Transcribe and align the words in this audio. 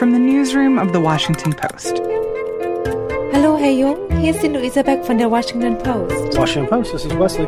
from 0.00 0.12
the 0.12 0.18
newsroom 0.18 0.78
of 0.78 0.94
The 0.94 0.98
Washington 0.98 1.52
Post. 1.52 1.98
Hello, 3.34 3.58
Herr 3.58 3.70
Jung. 3.70 4.10
Hier 4.18 4.30
ist 4.34 4.42
die 4.42 4.48
Luisa 4.48 4.82
Beck 4.82 5.04
von 5.04 5.18
der 5.18 5.28
Washington 5.28 5.76
Post. 5.76 6.38
Washington 6.38 6.70
Post, 6.70 6.92
this 6.92 7.04
is 7.04 7.12
Wesley. 7.12 7.44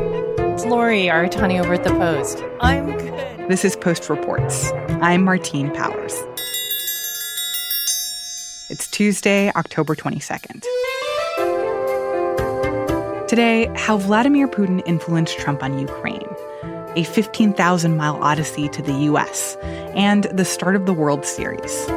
It's 0.53 0.63
Lori 0.63 1.05
Aratani 1.05 1.59
over 1.59 1.73
at 1.73 1.83
the 1.83 1.89
Post. 1.89 2.43
I'm 2.61 2.95
good. 2.95 3.49
This 3.49 3.65
is 3.65 3.75
Post 3.75 4.07
Reports. 4.07 4.71
I'm 5.01 5.23
Martine 5.23 5.71
Powers. 5.71 6.13
It's 8.69 8.85
Tuesday, 8.85 9.51
October 9.55 9.95
22nd. 9.95 10.63
Today, 13.27 13.67
how 13.75 13.97
Vladimir 13.97 14.47
Putin 14.47 14.83
influenced 14.85 15.39
Trump 15.39 15.63
on 15.63 15.79
Ukraine, 15.79 16.29
a 16.95 17.03
15,000 17.03 17.97
mile 17.97 18.21
odyssey 18.21 18.69
to 18.69 18.83
the 18.83 18.93
US, 19.09 19.57
and 19.95 20.25
the 20.25 20.45
start 20.45 20.75
of 20.75 20.85
the 20.85 20.93
World 20.93 21.25
Series. 21.25 21.89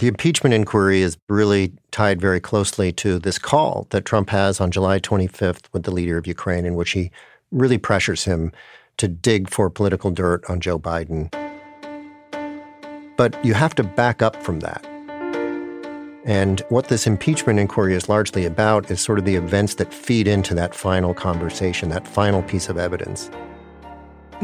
The 0.00 0.08
impeachment 0.08 0.54
inquiry 0.54 1.02
is 1.02 1.18
really 1.28 1.74
tied 1.90 2.22
very 2.22 2.40
closely 2.40 2.90
to 2.92 3.18
this 3.18 3.38
call 3.38 3.86
that 3.90 4.06
Trump 4.06 4.30
has 4.30 4.58
on 4.58 4.70
July 4.70 4.98
25th 4.98 5.64
with 5.74 5.82
the 5.82 5.90
leader 5.90 6.16
of 6.16 6.26
Ukraine, 6.26 6.64
in 6.64 6.74
which 6.74 6.92
he 6.92 7.10
really 7.52 7.76
pressures 7.76 8.24
him 8.24 8.50
to 8.96 9.06
dig 9.06 9.50
for 9.50 9.68
political 9.68 10.10
dirt 10.10 10.42
on 10.48 10.58
Joe 10.58 10.78
Biden. 10.78 11.28
But 13.18 13.44
you 13.44 13.52
have 13.52 13.74
to 13.74 13.82
back 13.82 14.22
up 14.22 14.42
from 14.42 14.60
that. 14.60 14.82
And 16.24 16.60
what 16.70 16.88
this 16.88 17.06
impeachment 17.06 17.58
inquiry 17.58 17.94
is 17.94 18.08
largely 18.08 18.46
about 18.46 18.90
is 18.90 19.02
sort 19.02 19.18
of 19.18 19.26
the 19.26 19.36
events 19.36 19.74
that 19.74 19.92
feed 19.92 20.26
into 20.26 20.54
that 20.54 20.74
final 20.74 21.12
conversation, 21.12 21.90
that 21.90 22.08
final 22.08 22.42
piece 22.42 22.70
of 22.70 22.78
evidence. 22.78 23.30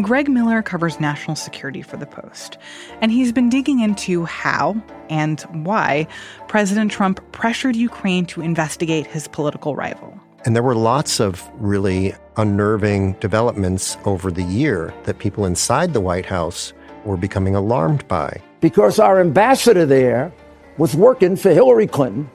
Greg 0.03 0.29
Miller 0.29 0.61
covers 0.61 1.01
national 1.01 1.37
security 1.37 1.81
for 1.81 1.97
The 1.97 2.07
Post, 2.07 2.59
and 3.01 3.11
he's 3.11 3.33
been 3.33 3.49
digging 3.49 3.81
into 3.81 4.27
how 4.27 4.77
and 5.09 5.41
why 5.65 6.07
President 6.49 6.91
Trump 6.91 7.21
pressured 7.33 7.75
Ukraine 7.75 8.27
to 8.27 8.43
investigate 8.43 9.07
his 9.07 9.27
political 9.27 9.75
rival. 9.75 10.21
And 10.45 10.55
there 10.55 10.63
were 10.63 10.75
lots 10.75 11.19
of 11.19 11.43
really 11.55 12.15
unnerving 12.37 13.15
developments 13.15 13.97
over 14.05 14.31
the 14.31 14.43
year 14.43 14.93
that 15.05 15.19
people 15.19 15.47
inside 15.47 15.95
the 15.95 16.01
White 16.01 16.27
House 16.27 16.75
were 17.07 17.17
becoming 17.17 17.55
alarmed 17.55 18.07
by. 18.07 18.43
Because 18.61 18.99
our 18.99 19.19
ambassador 19.19 19.87
there 19.87 20.31
was 20.77 20.95
working 20.95 21.37
for 21.37 21.51
Hillary 21.51 21.87
Clinton 21.87 22.31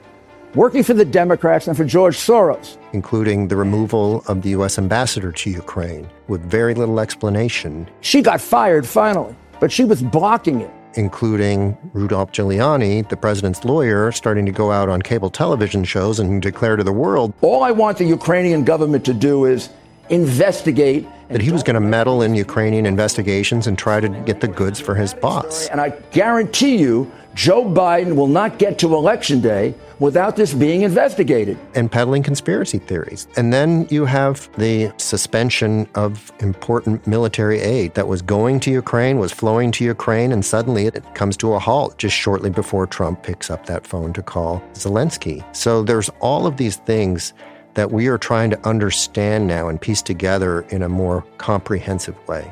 working 0.55 0.83
for 0.83 0.93
the 0.93 1.05
Democrats 1.05 1.67
and 1.67 1.77
for 1.77 1.83
George 1.83 2.17
Soros. 2.17 2.77
Including 2.93 3.47
the 3.47 3.55
removal 3.55 4.23
of 4.27 4.41
the 4.41 4.49
U.S. 4.49 4.77
ambassador 4.77 5.31
to 5.31 5.49
Ukraine 5.49 6.09
with 6.27 6.41
very 6.41 6.73
little 6.73 6.99
explanation. 6.99 7.87
She 8.01 8.21
got 8.21 8.41
fired 8.41 8.85
finally, 8.85 9.35
but 9.59 9.71
she 9.71 9.83
was 9.83 10.01
blocking 10.01 10.61
it. 10.61 10.71
Including 10.95 11.77
Rudolph 11.93 12.33
Giuliani, 12.33 13.07
the 13.07 13.15
president's 13.15 13.63
lawyer, 13.63 14.11
starting 14.11 14.45
to 14.45 14.51
go 14.51 14.71
out 14.71 14.89
on 14.89 15.01
cable 15.01 15.29
television 15.29 15.85
shows 15.85 16.19
and 16.19 16.41
declare 16.41 16.75
to 16.75 16.83
the 16.83 16.91
world 16.91 17.33
All 17.41 17.63
I 17.63 17.71
want 17.71 17.97
the 17.97 18.05
Ukrainian 18.05 18.65
government 18.65 19.05
to 19.05 19.13
do 19.13 19.45
is 19.45 19.69
investigate. 20.09 21.07
That 21.29 21.41
he 21.41 21.51
was 21.51 21.63
going 21.63 21.75
to 21.75 21.79
meddle 21.79 22.21
in 22.21 22.35
Ukrainian 22.35 22.85
investigations 22.85 23.67
and 23.67 23.77
try 23.77 24.01
to 24.01 24.09
get 24.09 24.41
the 24.41 24.49
goods 24.49 24.81
for 24.81 24.95
his 24.95 25.13
boss. 25.13 25.67
And 25.67 25.79
I 25.79 25.91
guarantee 26.11 26.75
you, 26.75 27.09
Joe 27.33 27.63
Biden 27.63 28.15
will 28.15 28.27
not 28.27 28.59
get 28.59 28.77
to 28.79 28.93
Election 28.93 29.39
Day 29.39 29.73
without 29.99 30.35
this 30.35 30.53
being 30.53 30.81
investigated. 30.81 31.57
And 31.75 31.89
peddling 31.89 32.23
conspiracy 32.23 32.79
theories. 32.79 33.27
And 33.37 33.53
then 33.53 33.87
you 33.89 34.05
have 34.05 34.49
the 34.57 34.91
suspension 34.97 35.87
of 35.95 36.31
important 36.39 37.07
military 37.07 37.59
aid 37.59 37.93
that 37.93 38.07
was 38.07 38.21
going 38.21 38.59
to 38.61 38.71
Ukraine, 38.71 39.17
was 39.17 39.31
flowing 39.31 39.71
to 39.73 39.85
Ukraine, 39.85 40.31
and 40.31 40.43
suddenly 40.43 40.87
it 40.87 41.03
comes 41.15 41.37
to 41.37 41.53
a 41.53 41.59
halt 41.59 41.97
just 41.97 42.15
shortly 42.15 42.49
before 42.49 42.85
Trump 42.85 43.23
picks 43.23 43.49
up 43.49 43.65
that 43.67 43.87
phone 43.87 44.11
to 44.13 44.21
call 44.21 44.61
Zelensky. 44.73 45.43
So 45.55 45.83
there's 45.83 46.09
all 46.19 46.45
of 46.45 46.57
these 46.57 46.77
things 46.77 47.33
that 47.75 47.91
we 47.91 48.07
are 48.07 48.17
trying 48.17 48.49
to 48.49 48.67
understand 48.67 49.47
now 49.47 49.69
and 49.69 49.79
piece 49.79 50.01
together 50.01 50.61
in 50.69 50.81
a 50.81 50.89
more 50.89 51.23
comprehensive 51.37 52.17
way. 52.27 52.51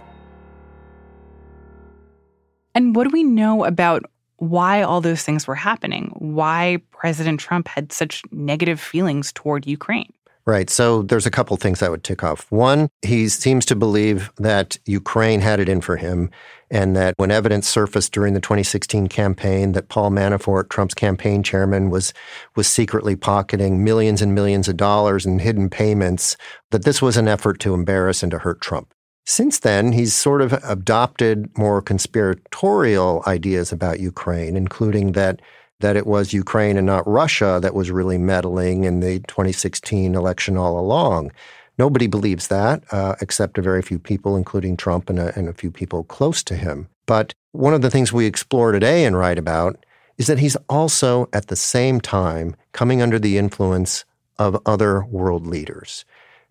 And 2.74 2.96
what 2.96 3.04
do 3.04 3.10
we 3.12 3.24
know 3.24 3.66
about 3.66 4.04
why 4.40 4.82
all 4.82 5.02
those 5.02 5.24
things 5.24 5.48
were 5.48 5.56
happening? 5.56 6.12
Why 6.18 6.82
President 6.92 7.40
Trump 7.40 7.68
had 7.68 7.92
such 7.92 8.24
negative 8.32 8.80
feelings 8.80 9.32
toward 9.34 9.68
Ukraine? 9.68 10.12
Right. 10.46 10.70
So 10.70 11.04
there's 11.04 11.28
a 11.28 11.32
couple 11.32 11.56
things 11.58 11.84
I 11.84 11.90
would 11.90 12.04
tick 12.04 12.24
off. 12.24 12.52
One, 12.52 12.90
he 13.04 13.30
seems 13.30 13.66
to 13.68 13.76
believe 13.76 14.32
that 14.38 14.80
Ukraine 14.86 15.42
had 15.42 15.60
it 15.60 15.70
in 15.70 15.80
for 15.80 15.96
him 15.96 16.32
and 16.72 16.96
that 16.96 17.14
when 17.18 17.30
evidence 17.30 17.68
surfaced 17.68 18.14
during 18.14 18.34
the 18.34 18.40
2016 18.40 19.10
campaign 19.10 19.74
that 19.74 19.90
Paul 19.90 20.10
Manafort, 20.10 20.70
Trump's 20.70 20.96
campaign 20.96 21.44
chairman, 21.44 21.92
was 21.92 22.14
was 22.56 22.68
secretly 22.68 23.16
pocketing 23.16 23.84
millions 23.84 24.24
and 24.24 24.34
millions 24.34 24.68
of 24.68 24.78
dollars 24.78 25.24
in 25.24 25.38
hidden 25.38 25.70
payments, 25.70 26.36
that 26.72 26.84
this 26.84 27.00
was 27.00 27.16
an 27.16 27.28
effort 27.28 27.60
to 27.60 27.76
embarrass 27.76 28.24
and 28.24 28.32
to 28.32 28.40
hurt 28.40 28.60
Trump. 28.60 28.92
Since 29.30 29.60
then, 29.60 29.92
he's 29.92 30.16
sort 30.16 30.42
of 30.42 30.54
adopted 30.64 31.56
more 31.56 31.84
conspiratorial 31.84 33.22
ideas 33.28 33.72
about 33.72 34.00
Ukraine, 34.00 34.58
including 34.58 35.12
that 35.12 35.40
that 35.82 35.96
it 35.96 36.08
was 36.08 36.34
Ukraine 36.34 36.78
and 36.78 36.88
not 36.88 37.08
Russia 37.08 37.60
that 37.62 37.76
was 37.76 37.92
really 37.92 38.18
meddling 38.18 38.86
in 38.86 39.02
the 39.02 39.20
2016 39.20 40.16
election 40.16 40.58
all 40.58 40.80
along. 40.80 41.32
Nobody 41.78 42.08
believes 42.08 42.48
that, 42.48 42.84
uh, 42.92 43.18
except 43.22 43.60
a 43.60 43.62
very 43.62 43.84
few 43.84 44.00
people, 44.00 44.36
including 44.36 44.76
Trump 44.76 45.12
and 45.12 45.20
a, 45.20 45.38
and 45.38 45.48
a 45.48 45.54
few 45.54 45.70
people 45.70 46.04
close 46.06 46.42
to 46.46 46.56
him. 46.56 46.90
But 47.06 47.36
one 47.52 47.76
of 47.76 47.84
the 47.84 47.92
things 47.92 48.12
we 48.12 48.26
explore 48.26 48.72
today 48.72 49.06
and 49.06 49.16
write 49.16 49.38
about 49.38 49.86
is 50.18 50.26
that 50.26 50.40
he's 50.40 50.58
also, 50.68 51.30
at 51.34 51.50
the 51.50 51.56
same 51.56 52.02
time, 52.02 52.56
coming 52.72 53.00
under 53.00 53.20
the 53.20 53.38
influence 53.38 54.06
of 54.40 54.60
other 54.66 55.04
world 55.06 55.46
leaders. 55.46 56.04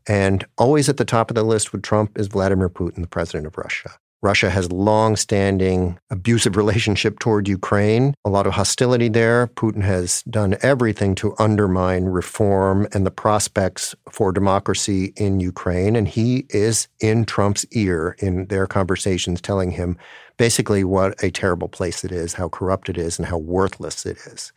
And 0.08 0.44
always 0.56 0.88
at 0.88 0.96
the 0.96 1.04
top 1.04 1.30
of 1.30 1.34
the 1.34 1.42
list 1.42 1.72
with 1.72 1.82
Trump 1.82 2.18
is 2.18 2.26
Vladimir 2.26 2.70
Putin, 2.70 3.02
the 3.02 3.08
president 3.08 3.46
of 3.46 3.58
Russia. 3.58 3.90
Russia 4.20 4.50
has 4.50 4.72
long-standing 4.72 5.96
abusive 6.10 6.56
relationship 6.56 7.20
toward 7.20 7.46
Ukraine, 7.46 8.14
a 8.24 8.30
lot 8.30 8.48
of 8.48 8.54
hostility 8.54 9.08
there. 9.08 9.46
Putin 9.48 9.82
has 9.82 10.22
done 10.24 10.56
everything 10.60 11.14
to 11.16 11.36
undermine 11.38 12.06
reform 12.06 12.88
and 12.92 13.06
the 13.06 13.12
prospects 13.12 13.94
for 14.10 14.32
democracy 14.32 15.12
in 15.16 15.38
Ukraine. 15.38 15.94
And 15.94 16.08
he 16.08 16.46
is 16.48 16.88
in 16.98 17.26
Trump's 17.26 17.64
ear 17.70 18.16
in 18.18 18.46
their 18.46 18.66
conversations, 18.66 19.40
telling 19.40 19.70
him 19.70 19.96
basically 20.36 20.82
what 20.82 21.22
a 21.22 21.30
terrible 21.30 21.68
place 21.68 22.02
it 22.02 22.10
is, 22.10 22.34
how 22.34 22.48
corrupt 22.48 22.88
it 22.88 22.98
is, 22.98 23.20
and 23.20 23.28
how 23.28 23.38
worthless 23.38 24.04
it 24.04 24.16
is. 24.26 24.52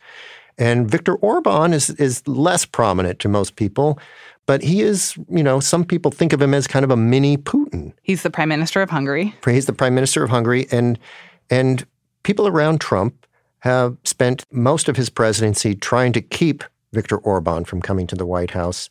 And 0.58 0.90
Viktor 0.90 1.14
Orban 1.16 1.72
is, 1.72 1.90
is 1.90 2.26
less 2.26 2.64
prominent 2.66 3.20
to 3.20 3.28
most 3.28 3.56
people. 3.56 3.98
But 4.46 4.62
he 4.62 4.82
is, 4.82 5.16
you 5.28 5.42
know, 5.42 5.60
some 5.60 5.84
people 5.84 6.10
think 6.10 6.32
of 6.32 6.42
him 6.42 6.52
as 6.52 6.66
kind 6.66 6.84
of 6.84 6.90
a 6.90 6.96
mini 6.96 7.36
Putin. 7.36 7.92
He's 8.02 8.22
the 8.22 8.30
prime 8.30 8.48
minister 8.48 8.82
of 8.82 8.90
Hungary. 8.90 9.34
He's 9.44 9.66
the 9.66 9.72
prime 9.72 9.94
minister 9.94 10.24
of 10.24 10.30
Hungary, 10.30 10.66
and 10.70 10.98
and 11.48 11.86
people 12.22 12.48
around 12.48 12.80
Trump 12.80 13.26
have 13.60 13.96
spent 14.04 14.44
most 14.50 14.88
of 14.88 14.96
his 14.96 15.08
presidency 15.08 15.74
trying 15.74 16.12
to 16.12 16.20
keep 16.20 16.64
Viktor 16.92 17.18
Orban 17.18 17.64
from 17.64 17.80
coming 17.80 18.06
to 18.08 18.16
the 18.16 18.26
White 18.26 18.50
House, 18.50 18.90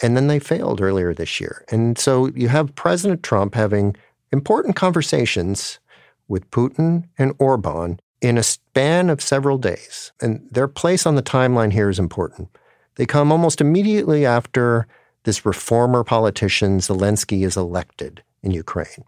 and 0.00 0.16
then 0.16 0.28
they 0.28 0.38
failed 0.38 0.80
earlier 0.80 1.12
this 1.12 1.40
year. 1.40 1.64
And 1.70 1.98
so 1.98 2.26
you 2.28 2.48
have 2.48 2.74
President 2.76 3.22
Trump 3.22 3.54
having 3.54 3.96
important 4.30 4.76
conversations 4.76 5.80
with 6.28 6.50
Putin 6.50 7.08
and 7.18 7.34
Orban 7.38 8.00
in 8.20 8.38
a 8.38 8.42
span 8.42 9.10
of 9.10 9.20
several 9.20 9.58
days. 9.58 10.12
And 10.20 10.48
their 10.50 10.68
place 10.68 11.04
on 11.06 11.16
the 11.16 11.22
timeline 11.22 11.72
here 11.72 11.90
is 11.90 11.98
important. 11.98 12.48
They 12.96 13.06
come 13.06 13.32
almost 13.32 13.60
immediately 13.60 14.26
after 14.26 14.86
this 15.24 15.46
reformer 15.46 16.04
politician 16.04 16.78
Zelensky 16.78 17.44
is 17.44 17.56
elected 17.56 18.22
in 18.42 18.50
Ukraine. 18.50 19.04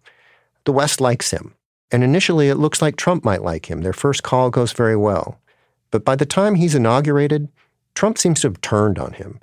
The 0.64 0.72
West 0.72 1.00
likes 1.00 1.30
him. 1.30 1.54
And 1.90 2.02
initially, 2.02 2.48
it 2.48 2.56
looks 2.56 2.80
like 2.80 2.96
Trump 2.96 3.24
might 3.24 3.42
like 3.42 3.70
him. 3.70 3.82
Their 3.82 3.92
first 3.92 4.22
call 4.22 4.50
goes 4.50 4.72
very 4.72 4.96
well. 4.96 5.38
But 5.90 6.04
by 6.04 6.16
the 6.16 6.26
time 6.26 6.56
he's 6.56 6.74
inaugurated, 6.74 7.48
Trump 7.94 8.18
seems 8.18 8.40
to 8.40 8.48
have 8.48 8.60
turned 8.60 8.98
on 8.98 9.12
him. 9.12 9.40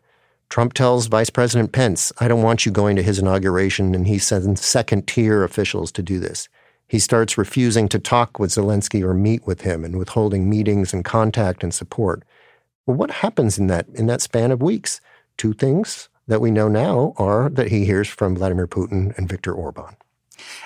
Trump 0.49 0.73
tells 0.73 1.07
Vice 1.07 1.29
President 1.29 1.71
Pence, 1.71 2.11
I 2.19 2.27
don't 2.27 2.41
want 2.41 2.65
you 2.65 2.73
going 2.73 2.97
to 2.97 3.03
his 3.03 3.19
inauguration, 3.19 3.95
and 3.95 4.05
he 4.05 4.19
sends 4.19 4.65
second 4.65 5.07
tier 5.07 5.45
officials 5.45 5.93
to 5.93 6.03
do 6.03 6.19
this. 6.19 6.49
He 6.89 6.99
starts 6.99 7.37
refusing 7.37 7.87
to 7.87 7.99
talk 7.99 8.37
with 8.37 8.51
Zelensky 8.51 9.01
or 9.01 9.13
meet 9.13 9.47
with 9.47 9.61
him 9.61 9.85
and 9.85 9.97
withholding 9.97 10.49
meetings 10.49 10.93
and 10.93 11.05
contact 11.05 11.63
and 11.63 11.73
support. 11.73 12.23
Well, 12.85 12.97
what 12.97 13.11
happens 13.11 13.57
in 13.57 13.67
that 13.67 13.87
in 13.93 14.07
that 14.07 14.21
span 14.21 14.51
of 14.51 14.61
weeks? 14.61 15.01
Two 15.37 15.53
things 15.53 16.09
that 16.27 16.41
we 16.41 16.51
know 16.51 16.67
now 16.67 17.13
are 17.17 17.49
that 17.49 17.67
he 17.67 17.85
hears 17.85 18.07
from 18.07 18.35
Vladimir 18.35 18.67
Putin 18.67 19.17
and 19.17 19.27
Viktor 19.27 19.53
Orban. 19.53 19.95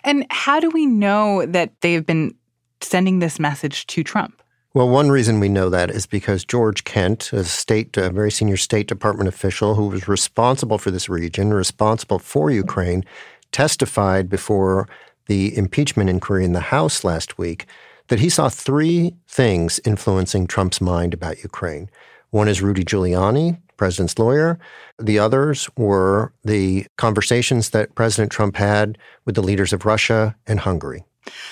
And 0.04 0.26
how 0.30 0.60
do 0.60 0.70
we 0.70 0.86
know 0.86 1.46
that 1.46 1.72
they've 1.82 2.06
been 2.06 2.36
sending 2.82 3.20
this 3.20 3.40
message 3.40 3.88
to 3.88 4.04
Trump? 4.04 4.42
Well, 4.74 4.90
one 4.90 5.10
reason 5.10 5.40
we 5.40 5.48
know 5.48 5.70
that 5.70 5.90
is 5.90 6.06
because 6.06 6.44
George 6.44 6.84
Kent, 6.84 7.32
a 7.32 7.46
state, 7.46 7.96
a 7.96 8.10
very 8.10 8.30
senior 8.30 8.58
State 8.58 8.88
Department 8.88 9.30
official 9.30 9.76
who 9.76 9.88
was 9.88 10.08
responsible 10.08 10.78
for 10.78 10.92
this 10.92 11.08
region, 11.08 11.54
responsible 11.54 12.20
for 12.20 12.52
Ukraine, 12.52 13.06
testified 13.54 14.30
before 14.30 14.90
the 15.28 15.58
impeachment 15.58 16.10
inquiry 16.10 16.44
in 16.44 16.52
the 16.52 16.60
House 16.60 17.04
last 17.04 17.38
week 17.38 17.68
that 18.08 18.20
he 18.20 18.30
saw 18.30 18.50
three 18.50 19.16
things 19.28 19.80
influencing 19.86 20.48
Trump's 20.48 20.82
mind 20.82 21.14
about 21.14 21.44
Ukraine. 21.44 21.90
One 22.32 22.48
is 22.48 22.62
Rudy 22.62 22.84
Giuliani, 22.84 23.60
president's 23.78 24.20
lawyer. 24.20 24.60
The 25.00 25.20
others 25.20 25.70
were 25.78 26.34
the 26.44 26.86
conversations 26.98 27.72
that 27.72 27.96
President 27.96 28.32
Trump 28.32 28.56
had 28.56 28.98
with 29.26 29.36
the 29.36 29.44
leaders 29.44 29.74
of 29.74 29.86
Russia 29.86 30.36
and 30.48 30.60
Hungary. 30.60 31.04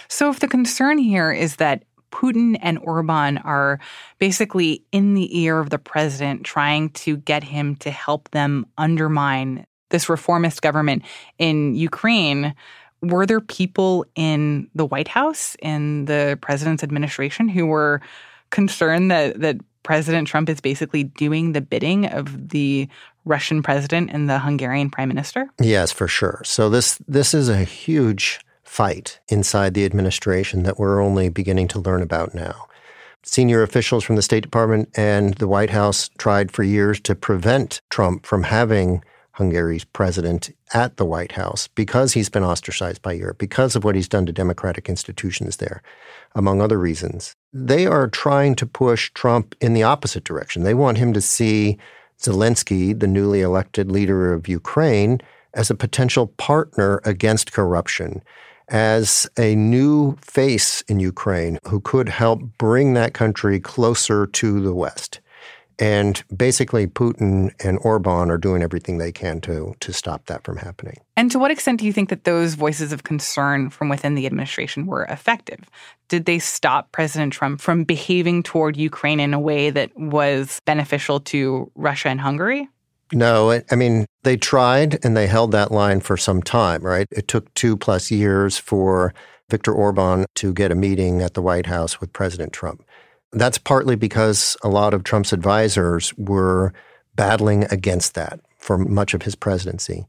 So, 0.07 0.29
if 0.29 0.39
the 0.39 0.47
concern 0.47 0.97
here 0.97 1.31
is 1.31 1.55
that 1.55 1.83
Putin 2.11 2.57
and 2.61 2.77
Orban 2.83 3.39
are 3.39 3.79
basically 4.19 4.83
in 4.91 5.15
the 5.15 5.39
ear 5.39 5.59
of 5.59 5.71
the 5.71 5.79
president, 5.79 6.43
trying 6.43 6.91
to 6.91 7.17
get 7.17 7.43
him 7.43 7.75
to 7.77 7.89
help 7.89 8.29
them 8.29 8.67
undermine 8.77 9.65
this 9.89 10.09
reformist 10.09 10.61
government 10.61 11.03
in 11.37 11.75
Ukraine. 11.75 12.53
Were 13.03 13.25
there 13.25 13.41
people 13.41 14.05
in 14.15 14.69
the 14.73 14.85
White 14.85 15.07
House, 15.07 15.55
in 15.61 16.05
the 16.05 16.39
president's 16.41 16.83
administration, 16.83 17.49
who 17.49 17.65
were 17.65 18.01
concerned 18.49 19.11
that, 19.11 19.39
that 19.41 19.57
President 19.83 20.27
Trump 20.27 20.49
is 20.49 20.61
basically 20.61 21.03
doing 21.03 21.51
the 21.51 21.61
bidding 21.61 22.05
of 22.05 22.49
the 22.49 22.87
Russian 23.25 23.61
president 23.61 24.09
and 24.11 24.29
the 24.29 24.39
Hungarian 24.39 24.89
prime 24.89 25.09
minister? 25.09 25.49
Yes, 25.59 25.91
for 25.91 26.07
sure. 26.07 26.41
So 26.45 26.69
this 26.69 26.99
this 27.07 27.33
is 27.33 27.49
a 27.49 27.63
huge 27.63 28.39
fight 28.63 29.19
inside 29.27 29.73
the 29.73 29.85
administration 29.85 30.63
that 30.63 30.79
we're 30.79 31.01
only 31.01 31.29
beginning 31.29 31.67
to 31.69 31.79
learn 31.79 32.01
about 32.01 32.33
now. 32.33 32.67
Senior 33.21 33.61
officials 33.61 34.03
from 34.03 34.15
the 34.15 34.21
State 34.21 34.43
Department 34.43 34.89
and 34.95 35.35
the 35.35 35.47
White 35.47 35.69
House 35.69 36.09
tried 36.17 36.51
for 36.51 36.63
years 36.63 36.99
to 37.01 37.15
prevent 37.15 37.81
Trump 37.89 38.25
from 38.25 38.43
having 38.43 39.03
Hungary's 39.33 39.83
president 39.83 40.55
at 40.73 40.97
the 40.97 41.05
White 41.05 41.33
House 41.33 41.67
because 41.67 42.13
he's 42.13 42.29
been 42.29 42.43
ostracized 42.43 43.01
by 43.01 43.13
Europe, 43.13 43.39
because 43.39 43.75
of 43.75 43.83
what 43.83 43.95
he's 43.95 44.07
done 44.07 44.25
to 44.27 44.31
democratic 44.31 44.87
institutions 44.89 45.57
there, 45.57 45.81
among 46.35 46.61
other 46.61 46.79
reasons. 46.79 47.35
They 47.51 47.85
are 47.87 48.07
trying 48.07 48.55
to 48.55 48.65
push 48.65 49.11
Trump 49.13 49.55
in 49.59 49.73
the 49.73 49.83
opposite 49.83 50.23
direction. 50.23 50.63
They 50.63 50.75
want 50.75 50.99
him 50.99 51.13
to 51.13 51.21
see 51.21 51.79
Zelensky, 52.21 52.97
the 52.97 53.07
newly 53.07 53.41
elected 53.41 53.91
leader 53.91 54.33
of 54.33 54.47
Ukraine, 54.47 55.19
as 55.55 55.69
a 55.69 55.75
potential 55.75 56.27
partner 56.27 57.01
against 57.03 57.53
corruption, 57.53 58.21
as 58.69 59.27
a 59.37 59.55
new 59.55 60.15
face 60.21 60.81
in 60.87 60.99
Ukraine 60.99 61.57
who 61.67 61.79
could 61.79 62.09
help 62.09 62.41
bring 62.57 62.93
that 62.93 63.13
country 63.13 63.59
closer 63.59 64.25
to 64.27 64.61
the 64.61 64.73
West. 64.73 65.19
And 65.79 66.23
basically, 66.35 66.87
Putin 66.87 67.51
and 67.63 67.79
Orban 67.81 68.29
are 68.29 68.37
doing 68.37 68.61
everything 68.61 68.97
they 68.97 69.11
can 69.11 69.41
to, 69.41 69.75
to 69.79 69.93
stop 69.93 70.25
that 70.27 70.43
from 70.43 70.57
happening. 70.57 70.97
And 71.17 71.31
to 71.31 71.39
what 71.39 71.51
extent 71.51 71.79
do 71.79 71.85
you 71.85 71.93
think 71.93 72.09
that 72.09 72.23
those 72.23 72.53
voices 72.53 72.91
of 72.91 73.03
concern 73.03 73.69
from 73.69 73.89
within 73.89 74.15
the 74.15 74.25
administration 74.25 74.85
were 74.85 75.05
effective? 75.05 75.59
Did 76.09 76.25
they 76.25 76.39
stop 76.39 76.91
President 76.91 77.33
Trump 77.33 77.61
from 77.61 77.83
behaving 77.83 78.43
toward 78.43 78.77
Ukraine 78.77 79.19
in 79.19 79.33
a 79.33 79.39
way 79.39 79.69
that 79.69 79.95
was 79.97 80.61
beneficial 80.65 81.19
to 81.21 81.71
Russia 81.75 82.09
and 82.09 82.21
Hungary? 82.21 82.69
No, 83.11 83.61
I 83.69 83.75
mean, 83.75 84.05
they 84.23 84.37
tried 84.37 85.03
and 85.05 85.15
they 85.15 85.27
held 85.27 85.51
that 85.51 85.71
line 85.71 85.99
for 85.99 86.17
some 86.17 86.41
time, 86.41 86.81
right? 86.83 87.07
It 87.11 87.27
took 87.27 87.53
two 87.53 87.77
plus 87.77 88.09
years 88.09 88.57
for 88.57 89.13
Viktor 89.49 89.73
Orban 89.73 90.25
to 90.35 90.53
get 90.53 90.71
a 90.71 90.75
meeting 90.75 91.21
at 91.21 91.35
the 91.35 91.41
White 91.41 91.67
House 91.67 92.01
with 92.01 92.11
President 92.11 92.53
Trump. 92.53 92.83
That's 93.33 93.57
partly 93.57 93.95
because 93.95 94.55
a 94.63 94.69
lot 94.69 94.93
of 94.93 95.03
Trump's 95.03 95.33
advisors 95.33 96.13
were 96.17 96.73
battling 97.15 97.65
against 97.65 98.13
that 98.13 98.39
for 98.57 98.77
much 98.77 99.13
of 99.13 99.23
his 99.23 99.35
presidency. 99.35 100.05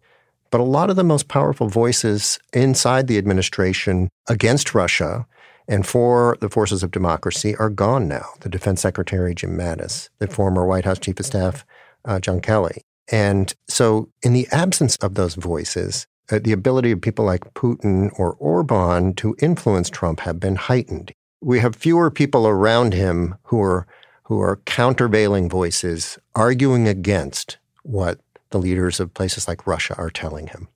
But 0.51 0.61
a 0.61 0.65
lot 0.65 0.91
of 0.91 0.97
the 0.97 1.05
most 1.05 1.27
powerful 1.27 1.69
voices 1.69 2.39
inside 2.53 3.07
the 3.07 3.19
administration 3.19 4.09
against 4.29 4.75
Russia 4.75 5.27
and 5.67 5.87
for 5.87 6.37
the 6.41 6.51
forces 6.51 6.83
of 6.83 6.91
democracy 6.91 7.57
are 7.57 7.71
gone 7.71 8.07
now. 8.07 8.27
The 8.41 8.51
Defense 8.51 8.83
Secretary, 8.83 9.35
Jim 9.35 9.57
Mattis, 9.57 10.11
the 10.19 10.29
former 10.29 10.67
White 10.67 10.85
House 10.85 10.99
Chief 10.99 11.19
of 11.19 11.27
Staff, 11.27 11.65
uh, 12.05 12.21
John 12.21 12.41
Kelly. 12.41 12.83
And 13.11 13.53
so, 13.69 14.11
in 14.23 14.35
the 14.35 14.47
absence 14.53 14.97
of 14.97 15.15
those 15.15 15.35
voices, 15.35 16.07
uh, 16.31 16.39
the 16.43 16.53
ability 16.53 16.91
of 16.91 17.01
people 17.01 17.25
like 17.25 17.53
Putin 17.55 18.11
or 18.19 18.35
Orban 18.35 19.15
to 19.15 19.37
influence 19.41 19.91
Trump 19.91 20.21
have 20.21 20.39
been 20.39 20.57
heightened 20.57 21.13
we 21.45 21.61
have 21.61 21.77
fewer 21.77 22.11
people 22.11 22.47
around 22.47 22.95
him 22.95 23.35
who 23.45 23.61
are 23.61 23.87
who 24.25 24.41
are 24.41 24.57
countervailing 24.65 25.51
voices 25.51 26.19
arguing 26.35 26.89
against 26.89 27.59
what 27.83 28.19
the 28.49 28.59
leaders 28.59 28.99
of 28.99 29.13
places 29.13 29.47
like 29.47 29.67
Russia 29.67 29.95
are 29.99 30.09
telling 30.09 30.47
him. 30.47 30.67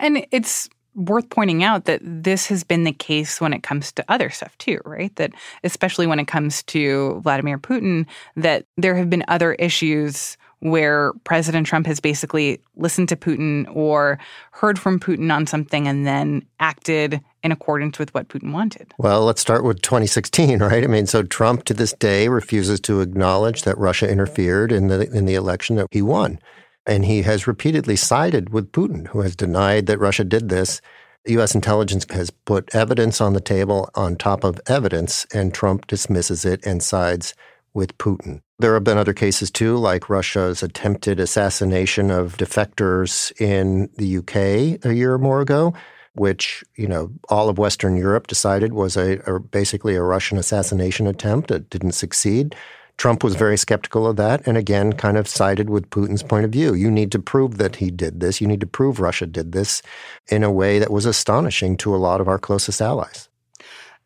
And 0.00 0.26
it's 0.32 0.68
worth 0.96 1.30
pointing 1.30 1.62
out 1.62 1.84
that 1.84 2.00
this 2.02 2.46
has 2.48 2.64
been 2.64 2.82
the 2.82 2.92
case 2.92 3.40
when 3.40 3.52
it 3.52 3.62
comes 3.62 3.92
to 3.92 4.04
other 4.08 4.28
stuff 4.28 4.58
too, 4.58 4.80
right? 4.84 5.14
That 5.16 5.32
especially 5.62 6.08
when 6.08 6.18
it 6.18 6.26
comes 6.26 6.64
to 6.64 7.20
Vladimir 7.22 7.58
Putin, 7.58 8.06
that 8.34 8.66
there 8.76 8.96
have 8.96 9.08
been 9.08 9.24
other 9.28 9.52
issues 9.54 10.36
where 10.58 11.12
President 11.22 11.66
Trump 11.68 11.86
has 11.86 12.00
basically 12.00 12.60
listened 12.74 13.08
to 13.10 13.16
Putin 13.16 13.64
or 13.74 14.18
heard 14.50 14.78
from 14.78 14.98
Putin 14.98 15.32
on 15.32 15.46
something 15.46 15.86
and 15.86 16.04
then 16.04 16.44
acted 16.58 17.20
in 17.42 17.52
accordance 17.52 17.98
with 17.98 18.12
what 18.14 18.28
Putin 18.28 18.52
wanted. 18.52 18.92
Well, 18.98 19.24
let's 19.24 19.40
start 19.40 19.64
with 19.64 19.82
2016, 19.82 20.58
right? 20.62 20.84
I 20.84 20.86
mean, 20.86 21.06
so 21.06 21.22
Trump 21.22 21.64
to 21.64 21.74
this 21.74 21.92
day 21.94 22.28
refuses 22.28 22.80
to 22.80 23.00
acknowledge 23.00 23.62
that 23.62 23.78
Russia 23.78 24.10
interfered 24.10 24.72
in 24.72 24.88
the 24.88 25.10
in 25.10 25.26
the 25.26 25.34
election 25.34 25.76
that 25.76 25.86
he 25.90 26.02
won. 26.02 26.38
And 26.86 27.04
he 27.04 27.22
has 27.22 27.46
repeatedly 27.46 27.96
sided 27.96 28.50
with 28.50 28.72
Putin, 28.72 29.08
who 29.08 29.20
has 29.20 29.36
denied 29.36 29.86
that 29.86 29.98
Russia 29.98 30.24
did 30.24 30.48
this. 30.48 30.80
U.S. 31.26 31.54
intelligence 31.54 32.06
has 32.10 32.30
put 32.30 32.74
evidence 32.74 33.20
on 33.20 33.34
the 33.34 33.42
table 33.42 33.90
on 33.94 34.16
top 34.16 34.42
of 34.42 34.58
evidence, 34.66 35.26
and 35.34 35.52
Trump 35.52 35.86
dismisses 35.86 36.46
it 36.46 36.64
and 36.64 36.82
sides 36.82 37.34
with 37.74 37.96
Putin. 37.98 38.40
There 38.58 38.74
have 38.74 38.84
been 38.84 38.98
other 38.98 39.12
cases 39.12 39.50
too, 39.50 39.76
like 39.76 40.10
Russia's 40.10 40.62
attempted 40.62 41.20
assassination 41.20 42.10
of 42.10 42.36
defectors 42.36 43.32
in 43.40 43.90
the 43.96 44.18
UK 44.18 44.84
a 44.84 44.94
year 44.94 45.14
or 45.14 45.18
more 45.18 45.40
ago, 45.40 45.74
which 46.14 46.64
you 46.76 46.86
know 46.86 47.10
all 47.28 47.48
of 47.48 47.58
Western 47.58 47.96
Europe 47.96 48.26
decided 48.26 48.72
was 48.72 48.96
a, 48.96 49.18
a 49.26 49.40
basically 49.40 49.94
a 49.94 50.02
Russian 50.02 50.38
assassination 50.38 51.06
attempt 51.06 51.48
that 51.48 51.70
didn't 51.70 51.92
succeed. 51.92 52.54
Trump 52.96 53.24
was 53.24 53.34
very 53.34 53.56
skeptical 53.56 54.06
of 54.06 54.16
that 54.16 54.46
and 54.46 54.58
again 54.58 54.92
kind 54.92 55.16
of 55.16 55.26
sided 55.26 55.70
with 55.70 55.88
Putin's 55.88 56.22
point 56.22 56.44
of 56.44 56.52
view. 56.52 56.74
You 56.74 56.90
need 56.90 57.10
to 57.12 57.18
prove 57.18 57.56
that 57.56 57.76
he 57.76 57.90
did 57.90 58.20
this. 58.20 58.40
You 58.40 58.46
need 58.46 58.60
to 58.60 58.66
prove 58.66 59.00
Russia 59.00 59.26
did 59.26 59.52
this 59.52 59.80
in 60.28 60.42
a 60.42 60.52
way 60.52 60.78
that 60.78 60.90
was 60.90 61.06
astonishing 61.06 61.76
to 61.78 61.94
a 61.94 61.98
lot 61.98 62.20
of 62.20 62.28
our 62.28 62.38
closest 62.38 62.82
allies. 62.82 63.28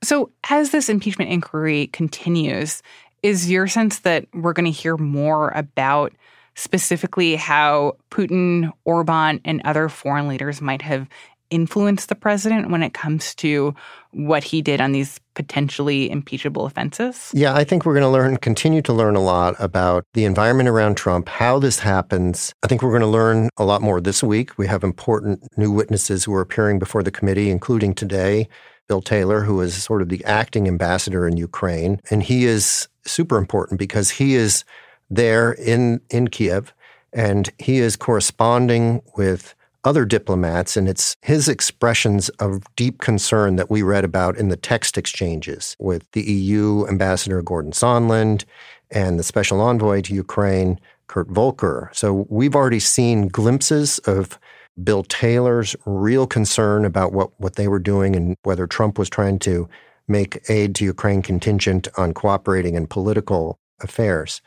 So, 0.02 0.30
as 0.50 0.70
this 0.70 0.88
impeachment 0.88 1.30
inquiry 1.30 1.88
continues, 1.88 2.82
is 3.22 3.50
your 3.50 3.66
sense 3.66 4.00
that 4.00 4.26
we're 4.34 4.52
going 4.52 4.66
to 4.66 4.70
hear 4.70 4.98
more 4.98 5.48
about 5.56 6.12
specifically 6.54 7.36
how 7.36 7.96
Putin, 8.10 8.70
Orban, 8.84 9.40
and 9.44 9.62
other 9.64 9.88
foreign 9.88 10.28
leaders 10.28 10.60
might 10.60 10.82
have 10.82 11.08
influenced 11.50 12.08
the 12.08 12.14
president 12.14 12.70
when 12.70 12.82
it 12.82 12.94
comes 12.94 13.34
to 13.36 13.74
what 14.12 14.44
he 14.44 14.62
did 14.62 14.80
on 14.80 14.92
these 14.92 15.20
potentially 15.34 16.10
impeachable 16.10 16.66
offenses? 16.66 17.30
Yeah, 17.34 17.54
I 17.54 17.64
think 17.64 17.84
we're 17.84 17.94
going 17.94 18.02
to 18.04 18.08
learn, 18.08 18.36
continue 18.38 18.82
to 18.82 18.92
learn 18.92 19.16
a 19.16 19.20
lot 19.20 19.54
about 19.58 20.04
the 20.14 20.24
environment 20.24 20.68
around 20.68 20.96
Trump, 20.96 21.28
how 21.28 21.58
this 21.58 21.78
happens. 21.78 22.52
I 22.62 22.66
think 22.66 22.82
we're 22.82 22.90
going 22.90 23.02
to 23.02 23.06
learn 23.06 23.48
a 23.56 23.64
lot 23.64 23.82
more 23.82 24.00
this 24.00 24.22
week. 24.22 24.56
We 24.58 24.66
have 24.66 24.84
important 24.84 25.42
new 25.56 25.70
witnesses 25.70 26.24
who 26.24 26.34
are 26.34 26.40
appearing 26.40 26.78
before 26.78 27.02
the 27.02 27.10
committee, 27.10 27.50
including 27.50 27.94
today. 27.94 28.48
Bill 28.86 29.00
Taylor, 29.00 29.40
who 29.40 29.62
is 29.62 29.82
sort 29.82 30.02
of 30.02 30.10
the 30.10 30.22
acting 30.26 30.68
ambassador 30.68 31.26
in 31.26 31.38
Ukraine. 31.38 32.02
And 32.10 32.22
he 32.22 32.44
is 32.44 32.86
super 33.06 33.38
important 33.38 33.78
because 33.78 34.10
he 34.10 34.34
is 34.34 34.62
there 35.08 35.52
in, 35.52 36.02
in 36.10 36.28
Kiev 36.28 36.74
and 37.14 37.48
he 37.58 37.78
is 37.78 37.96
corresponding 37.96 39.00
with 39.16 39.54
other 39.84 40.04
diplomats, 40.04 40.76
and 40.76 40.88
it's 40.88 41.16
his 41.22 41.48
expressions 41.48 42.28
of 42.40 42.62
deep 42.76 42.98
concern 42.98 43.56
that 43.56 43.70
we 43.70 43.82
read 43.82 44.04
about 44.04 44.36
in 44.36 44.48
the 44.48 44.56
text 44.56 44.96
exchanges 44.96 45.76
with 45.78 46.10
the 46.12 46.22
EU 46.22 46.86
Ambassador 46.88 47.42
Gordon 47.42 47.72
Sondland 47.72 48.44
and 48.90 49.18
the 49.18 49.22
Special 49.22 49.60
Envoy 49.60 50.00
to 50.02 50.14
Ukraine, 50.14 50.80
Kurt 51.06 51.28
Volker. 51.28 51.90
So 51.92 52.26
we've 52.28 52.56
already 52.56 52.80
seen 52.80 53.28
glimpses 53.28 53.98
of 54.00 54.38
Bill 54.82 55.04
Taylor's 55.04 55.76
real 55.84 56.26
concern 56.26 56.84
about 56.84 57.12
what, 57.12 57.38
what 57.38 57.56
they 57.56 57.68
were 57.68 57.78
doing 57.78 58.16
and 58.16 58.36
whether 58.42 58.66
Trump 58.66 58.98
was 58.98 59.08
trying 59.08 59.38
to 59.40 59.68
make 60.08 60.42
aid 60.48 60.74
to 60.76 60.84
Ukraine 60.84 61.22
contingent 61.22 61.88
on 61.96 62.12
cooperating 62.12 62.74
in 62.74 62.86
political 62.86 63.58
affairs. 63.80 64.42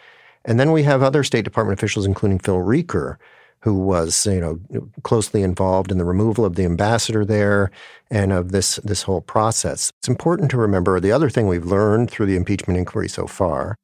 And 0.45 0.59
then 0.59 0.71
we 0.71 0.83
have 0.83 1.03
other 1.03 1.23
State 1.23 1.45
Department 1.45 1.79
officials, 1.79 2.05
including 2.05 2.39
Phil 2.39 2.59
Reeker, 2.59 3.17
who 3.61 3.73
was, 3.73 4.25
you 4.25 4.39
know, 4.39 4.59
closely 5.03 5.41
involved 5.41 5.91
in 5.91 5.97
the 5.97 6.05
removal 6.05 6.45
of 6.45 6.55
the 6.55 6.65
ambassador 6.65 7.25
there 7.25 7.71
and 8.09 8.31
of 8.31 8.51
this 8.51 8.77
this 8.83 9.03
whole 9.03 9.21
process. 9.21 9.91
It's 9.99 10.07
important 10.07 10.51
to 10.51 10.57
remember 10.57 10.99
the 10.99 11.11
other 11.11 11.29
thing 11.29 11.47
we've 11.47 11.65
learned 11.65 12.09
through 12.11 12.27
the 12.27 12.35
impeachment 12.35 12.77
inquiry 12.77 13.09
so 13.09 13.27
far 13.27 13.75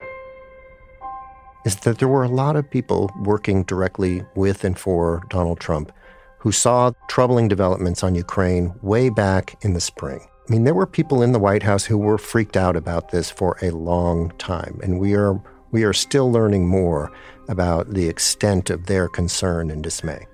is 1.66 1.78
that 1.78 2.00
there 2.00 2.08
were 2.08 2.24
a 2.24 2.30
lot 2.30 2.56
of 2.56 2.70
people 2.70 3.10
working 3.22 3.64
directly 3.64 4.24
with 4.36 4.64
and 4.64 4.78
for 4.78 5.24
Donald 5.30 5.60
Trump 5.60 5.92
who 6.40 6.52
saw 6.52 6.92
troubling 7.08 7.48
developments 7.48 8.04
on 8.04 8.16
Ukraine 8.16 8.74
way 8.82 9.10
back 9.10 9.56
in 9.64 9.74
the 9.74 9.80
spring. 9.80 10.20
I 10.48 10.52
mean, 10.52 10.66
there 10.66 10.74
were 10.74 10.86
people 10.86 11.22
in 11.22 11.32
the 11.32 11.40
White 11.40 11.64
House 11.64 11.86
who 11.86 11.98
were 11.98 12.18
freaked 12.18 12.58
out 12.58 12.76
about 12.76 13.12
this 13.12 13.32
for 13.32 13.58
a 13.62 13.72
long 13.72 14.30
time, 14.38 14.78
and 14.84 15.00
we 15.00 15.16
are 15.16 15.42
we 15.74 15.84
are 15.84 15.92
still 15.92 16.32
learning 16.32 16.66
more 16.66 17.12
about 17.50 17.90
the 17.90 18.08
extent 18.08 18.70
of 18.70 18.86
their 18.86 19.10
concern 19.10 19.70
and 19.70 19.84
dismay. 19.84 20.26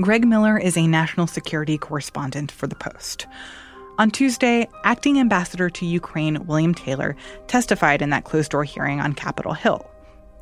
Greg 0.00 0.26
Miller 0.26 0.56
is 0.56 0.76
a 0.76 0.86
national 0.86 1.26
security 1.26 1.78
correspondent 1.78 2.52
for 2.52 2.68
The 2.68 2.76
Post. 2.76 3.26
On 3.98 4.10
Tuesday, 4.10 4.68
acting 4.82 5.18
ambassador 5.18 5.70
to 5.70 5.86
Ukraine 5.86 6.46
William 6.46 6.74
Taylor 6.74 7.16
testified 7.46 8.02
in 8.02 8.10
that 8.10 8.24
closed 8.24 8.50
door 8.50 8.64
hearing 8.64 9.00
on 9.00 9.14
Capitol 9.14 9.54
Hill. 9.54 9.88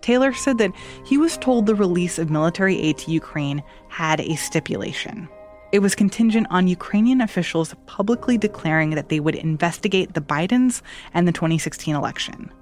Taylor 0.01 0.33
said 0.33 0.59
that 0.59 0.73
he 1.05 1.17
was 1.17 1.39
told 1.39 1.67
the 1.67 1.75
release 1.75 2.19
of 2.19 2.31
military 2.31 2.81
aid 2.81 2.99
to 2.99 3.13
Ukraine 3.13 3.63
had 3.89 4.21
a 4.21 4.37
stipulation. 4.37 5.29
It 5.71 5.79
was 5.79 5.95
contingent 5.95 6.49
on 6.51 6.67
Ukrainian 6.67 7.21
officials 7.21 7.75
publicly 7.87 8.37
declaring 8.37 8.91
that 8.91 9.11
they 9.11 9.21
would 9.21 9.37
investigate 9.37 10.15
the 10.15 10.21
Bidens 10.21 10.83
and 11.15 11.29
the 11.29 11.33
2016 11.33 11.95
election. 11.95 12.53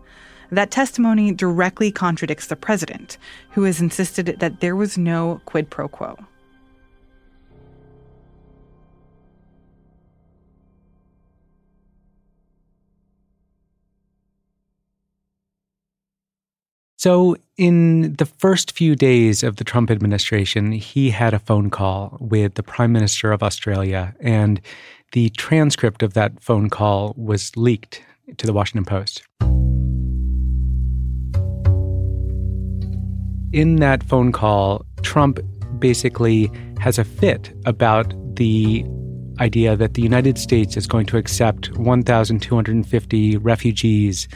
That 0.53 0.71
testimony 0.71 1.33
directly 1.33 1.93
contradicts 1.93 2.47
the 2.47 2.57
president, 2.57 3.19
who 3.51 3.63
has 3.65 3.81
insisted 3.81 4.27
that 4.27 4.61
there 4.61 4.75
was 4.75 4.99
no 4.99 5.41
quid 5.45 5.71
pro 5.71 5.89
quo. 5.89 6.17
So, 16.97 17.37
in 17.57 18.17
the 18.17 18.27
first 18.27 18.73
few 18.73 18.95
days 18.95 19.43
of 19.43 19.57
the 19.57 19.65
Trump 19.65 19.91
administration, 19.91 20.73
he 20.73 21.09
had 21.09 21.33
a 21.33 21.39
phone 21.39 21.71
call 21.71 22.19
with 22.21 22.57
the 22.57 22.63
Prime 22.63 22.93
Minister 22.93 23.33
of 23.33 23.43
Australia, 23.43 24.15
and 24.21 24.61
the 25.13 25.31
transcript 25.31 26.03
of 26.03 26.13
that 26.13 26.43
phone 26.43 26.69
call 26.69 27.15
was 27.17 27.57
leaked 27.57 28.03
to 28.37 28.47
the 28.47 28.53
Washington 28.53 28.85
Post. 28.85 29.23
In 33.53 33.77
that 33.77 34.05
phone 34.05 34.31
call, 34.31 34.87
Trump 35.03 35.41
basically 35.81 36.51
has 36.79 36.99
a 36.99 37.05
fit 37.05 37.53
about 37.67 38.15
the 38.37 38.85
idea 39.41 39.75
that 39.75 39.95
the 39.95 40.03
United 40.03 40.39
States 40.39 40.77
is 40.77 40.87
going 40.87 41.07
to 41.07 41.17
accept 41.17 41.77
1,250 41.77 43.37
refugees 43.39 44.29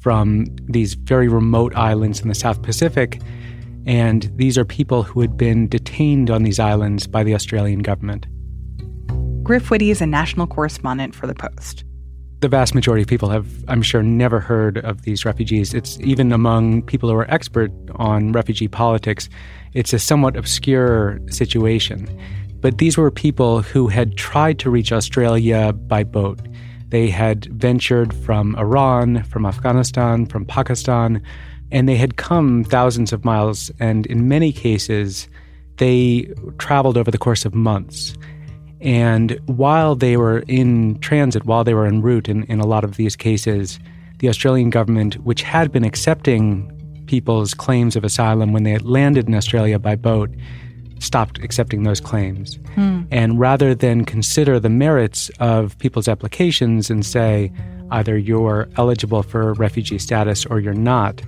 from 0.00 0.46
these 0.66 0.94
very 0.94 1.28
remote 1.28 1.74
islands 1.76 2.20
in 2.20 2.28
the 2.28 2.34
South 2.34 2.60
Pacific. 2.60 3.22
And 3.86 4.30
these 4.36 4.58
are 4.58 4.66
people 4.66 5.02
who 5.02 5.22
had 5.22 5.38
been 5.38 5.68
detained 5.68 6.30
on 6.30 6.42
these 6.42 6.60
islands 6.60 7.06
by 7.06 7.24
the 7.24 7.34
Australian 7.34 7.78
government. 7.78 8.26
Griff 9.42 9.70
Witte 9.70 9.82
is 9.82 10.02
a 10.02 10.06
national 10.06 10.46
correspondent 10.46 11.14
for 11.14 11.26
The 11.26 11.34
Post. 11.34 11.84
The 12.40 12.48
vast 12.48 12.72
majority 12.72 13.02
of 13.02 13.08
people 13.08 13.30
have, 13.30 13.48
I'm 13.66 13.82
sure, 13.82 14.00
never 14.00 14.38
heard 14.38 14.78
of 14.78 15.02
these 15.02 15.24
refugees. 15.24 15.74
It's 15.74 15.98
even 15.98 16.32
among 16.32 16.82
people 16.82 17.08
who 17.08 17.16
are 17.16 17.28
expert 17.28 17.72
on 17.96 18.30
refugee 18.30 18.68
politics, 18.68 19.28
it's 19.74 19.92
a 19.92 19.98
somewhat 19.98 20.36
obscure 20.36 21.18
situation. 21.28 22.08
But 22.60 22.78
these 22.78 22.96
were 22.96 23.10
people 23.10 23.62
who 23.62 23.88
had 23.88 24.16
tried 24.16 24.60
to 24.60 24.70
reach 24.70 24.92
Australia 24.92 25.72
by 25.72 26.04
boat. 26.04 26.38
They 26.90 27.10
had 27.10 27.46
ventured 27.46 28.14
from 28.14 28.54
Iran, 28.54 29.24
from 29.24 29.44
Afghanistan, 29.44 30.24
from 30.24 30.44
Pakistan, 30.44 31.20
and 31.72 31.88
they 31.88 31.96
had 31.96 32.16
come 32.16 32.62
thousands 32.62 33.12
of 33.12 33.24
miles. 33.24 33.70
And 33.80 34.06
in 34.06 34.28
many 34.28 34.52
cases, 34.52 35.28
they 35.78 36.32
traveled 36.58 36.96
over 36.96 37.10
the 37.10 37.18
course 37.18 37.44
of 37.44 37.54
months. 37.54 38.14
And 38.80 39.40
while 39.46 39.94
they 39.94 40.16
were 40.16 40.40
in 40.46 40.98
transit, 41.00 41.44
while 41.44 41.64
they 41.64 41.74
were 41.74 41.86
en 41.86 42.02
route 42.02 42.28
in, 42.28 42.44
in 42.44 42.60
a 42.60 42.66
lot 42.66 42.84
of 42.84 42.96
these 42.96 43.16
cases, 43.16 43.78
the 44.18 44.28
Australian 44.28 44.70
government, 44.70 45.14
which 45.24 45.42
had 45.42 45.72
been 45.72 45.84
accepting 45.84 46.72
people's 47.06 47.54
claims 47.54 47.96
of 47.96 48.04
asylum 48.04 48.52
when 48.52 48.62
they 48.62 48.70
had 48.70 48.82
landed 48.82 49.26
in 49.26 49.34
Australia 49.34 49.78
by 49.78 49.96
boat, 49.96 50.30
stopped 51.00 51.38
accepting 51.38 51.82
those 51.82 52.00
claims. 52.00 52.58
Hmm. 52.74 53.02
And 53.10 53.38
rather 53.38 53.74
than 53.74 54.04
consider 54.04 54.60
the 54.60 54.68
merits 54.68 55.30
of 55.40 55.78
people's 55.78 56.08
applications 56.08 56.90
and 56.90 57.04
say 57.04 57.52
either 57.90 58.18
you're 58.18 58.68
eligible 58.76 59.22
for 59.22 59.54
refugee 59.54 59.98
status 59.98 60.44
or 60.46 60.60
you're 60.60 60.74
not, 60.74 61.22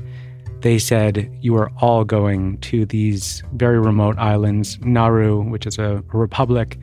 they 0.61 0.79
said 0.79 1.31
you 1.41 1.57
are 1.57 1.71
all 1.81 2.05
going 2.05 2.59
to 2.59 2.85
these 2.85 3.43
very 3.55 3.79
remote 3.79 4.19
islands, 4.19 4.79
Nauru, 4.83 5.41
which 5.43 5.67
is 5.67 5.79
a 5.79 6.05
republic, 6.13 6.79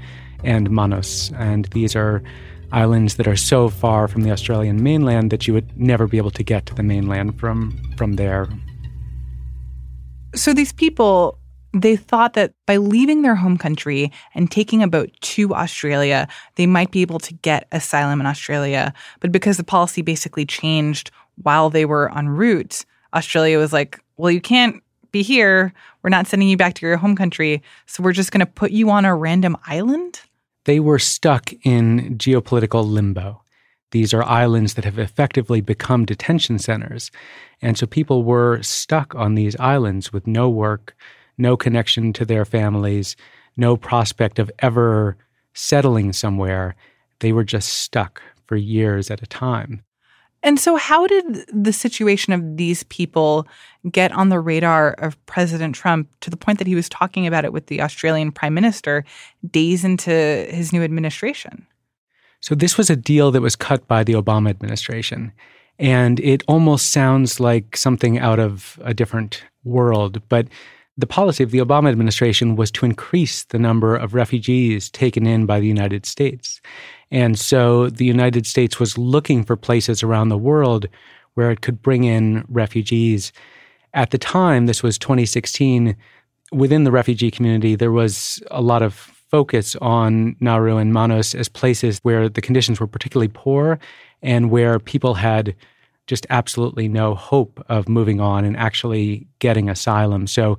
and 0.47 0.71
Manus. 0.71 1.31
And 1.35 1.65
these 1.65 1.95
are 1.95 2.23
islands 2.71 3.15
that 3.15 3.27
are 3.27 3.35
so 3.35 3.69
far 3.69 4.07
from 4.07 4.21
the 4.23 4.31
Australian 4.31 4.81
mainland 4.81 5.29
that 5.31 5.47
you 5.47 5.53
would 5.53 5.77
never 5.77 6.07
be 6.07 6.17
able 6.17 6.31
to 6.31 6.43
get 6.43 6.65
to 6.65 6.73
the 6.73 6.83
mainland 6.83 7.39
from 7.39 7.77
from 7.97 8.13
there. 8.13 8.47
So 10.35 10.53
these 10.53 10.73
people 10.73 11.39
they 11.73 11.95
thought 11.95 12.33
that 12.33 12.53
by 12.65 12.77
leaving 12.77 13.21
their 13.21 13.35
home 13.35 13.57
country 13.57 14.11
and 14.33 14.49
taking 14.49 14.81
a 14.81 14.87
boat 14.87 15.11
to 15.21 15.53
Australia, 15.53 16.27
they 16.55 16.65
might 16.65 16.91
be 16.91 17.01
able 17.01 17.19
to 17.19 17.33
get 17.33 17.67
asylum 17.71 18.19
in 18.19 18.25
Australia. 18.25 18.93
But 19.19 19.31
because 19.31 19.57
the 19.57 19.63
policy 19.63 20.01
basically 20.01 20.45
changed 20.45 21.11
while 21.43 21.69
they 21.69 21.85
were 21.85 22.11
en 22.17 22.29
route, 22.29 22.85
Australia 23.13 23.59
was 23.59 23.73
like, 23.73 23.99
well, 24.15 24.31
you 24.31 24.41
can't 24.41 24.81
be 25.11 25.21
here. 25.21 25.73
We're 26.01 26.09
not 26.09 26.25
sending 26.25 26.47
you 26.47 26.57
back 26.57 26.73
to 26.75 26.85
your 26.85 26.97
home 26.97 27.15
country. 27.15 27.61
So 27.85 28.01
we're 28.01 28.13
just 28.13 28.31
going 28.31 28.39
to 28.39 28.51
put 28.51 28.71
you 28.71 28.89
on 28.89 29.05
a 29.05 29.15
random 29.15 29.57
island? 29.67 30.21
They 30.67 30.81
were 30.81 30.99
stuck 30.99 31.53
in 31.63 32.17
geopolitical 32.17 32.85
limbo. 32.85 33.41
These 33.91 34.13
are 34.13 34.23
islands 34.23 34.73
that 34.73 34.83
have 34.83 34.99
effectively 34.99 35.61
become 35.61 36.03
detention 36.03 36.59
centers. 36.59 37.09
And 37.61 37.77
so 37.77 37.87
people 37.87 38.25
were 38.25 38.61
stuck 38.61 39.15
on 39.15 39.35
these 39.35 39.55
islands 39.61 40.11
with 40.11 40.27
no 40.27 40.49
work, 40.49 40.93
no 41.37 41.55
connection 41.55 42.11
to 42.11 42.25
their 42.25 42.43
families, 42.43 43.15
no 43.55 43.77
prospect 43.77 44.39
of 44.39 44.51
ever 44.59 45.15
settling 45.53 46.11
somewhere. 46.11 46.75
They 47.19 47.31
were 47.31 47.45
just 47.45 47.69
stuck 47.69 48.21
for 48.45 48.57
years 48.57 49.09
at 49.09 49.21
a 49.21 49.25
time. 49.25 49.83
And 50.43 50.59
so, 50.59 50.75
how 50.75 51.07
did 51.07 51.45
the 51.51 51.73
situation 51.73 52.31
of 52.31 52.57
these 52.57 52.83
people 52.83 53.47
get 53.91 54.11
on 54.11 54.29
the 54.29 54.39
radar 54.39 54.91
of 54.93 55.23
President 55.25 55.75
Trump 55.75 56.09
to 56.21 56.29
the 56.29 56.37
point 56.37 56.59
that 56.59 56.67
he 56.67 56.75
was 56.75 56.89
talking 56.89 57.25
about 57.25 57.45
it 57.45 57.53
with 57.53 57.67
the 57.67 57.81
Australian 57.81 58.31
Prime 58.31 58.53
Minister 58.53 59.03
days 59.49 59.83
into 59.83 60.11
his 60.11 60.71
new 60.71 60.83
administration? 60.83 61.65
So, 62.39 62.53
this 62.55 62.77
was 62.77 62.89
a 62.89 62.95
deal 62.95 63.31
that 63.31 63.41
was 63.41 63.55
cut 63.55 63.87
by 63.87 64.03
the 64.03 64.13
Obama 64.13 64.49
administration. 64.49 65.31
And 65.79 66.19
it 66.19 66.43
almost 66.47 66.91
sounds 66.91 67.39
like 67.39 67.77
something 67.77 68.17
out 68.17 68.39
of 68.39 68.79
a 68.83 68.93
different 68.93 69.43
world. 69.63 70.21
But 70.27 70.47
the 70.97 71.07
policy 71.07 71.43
of 71.43 71.51
the 71.51 71.59
Obama 71.59 71.89
administration 71.89 72.55
was 72.55 72.71
to 72.71 72.85
increase 72.85 73.43
the 73.45 73.59
number 73.59 73.95
of 73.95 74.13
refugees 74.13 74.89
taken 74.89 75.27
in 75.27 75.45
by 75.45 75.59
the 75.59 75.67
United 75.67 76.05
States. 76.05 76.59
And 77.11 77.37
so 77.37 77.89
the 77.89 78.05
United 78.05 78.47
States 78.47 78.79
was 78.79 78.97
looking 78.97 79.43
for 79.43 79.55
places 79.55 80.01
around 80.01 80.29
the 80.29 80.37
world 80.37 80.87
where 81.35 81.51
it 81.51 81.61
could 81.61 81.81
bring 81.81 82.03
in 82.03 82.43
refugees. 82.49 83.31
At 83.93 84.09
the 84.09 84.17
time, 84.17 84.65
this 84.65 84.81
was 84.81 84.97
2016, 84.97 85.95
within 86.51 86.83
the 86.83 86.91
refugee 86.91 87.29
community, 87.29 87.75
there 87.75 87.91
was 87.91 88.41
a 88.49 88.61
lot 88.61 88.81
of 88.81 88.93
focus 89.29 89.75
on 89.75 90.35
Nauru 90.39 90.77
and 90.77 90.93
Manus 90.93 91.35
as 91.35 91.47
places 91.47 91.99
where 92.01 92.27
the 92.27 92.41
conditions 92.41 92.79
were 92.79 92.87
particularly 92.87 93.27
poor 93.27 93.77
and 94.23 94.49
where 94.49 94.79
people 94.79 95.13
had 95.13 95.55
just 96.07 96.25
absolutely 96.29 96.87
no 96.87 97.13
hope 97.13 97.63
of 97.67 97.89
moving 97.89 98.21
on 98.21 98.45
and 98.45 98.55
actually 98.57 99.27
getting 99.39 99.69
asylum. 99.69 100.25
So 100.25 100.57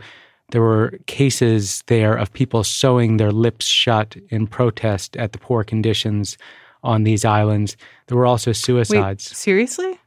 there 0.50 0.62
were 0.62 0.98
cases 1.06 1.82
there 1.86 2.14
of 2.14 2.32
people 2.32 2.64
sewing 2.64 3.18
their 3.18 3.32
lips 3.32 3.66
shut 3.66 4.16
in 4.30 4.46
protest 4.46 5.16
at 5.16 5.32
the 5.32 5.38
poor 5.38 5.62
conditions 5.62 6.38
on 6.82 7.04
these 7.04 7.24
islands. 7.24 7.76
There 8.06 8.16
were 8.16 8.26
also 8.26 8.52
suicides. 8.52 9.30
Wait, 9.30 9.36
seriously? 9.36 9.98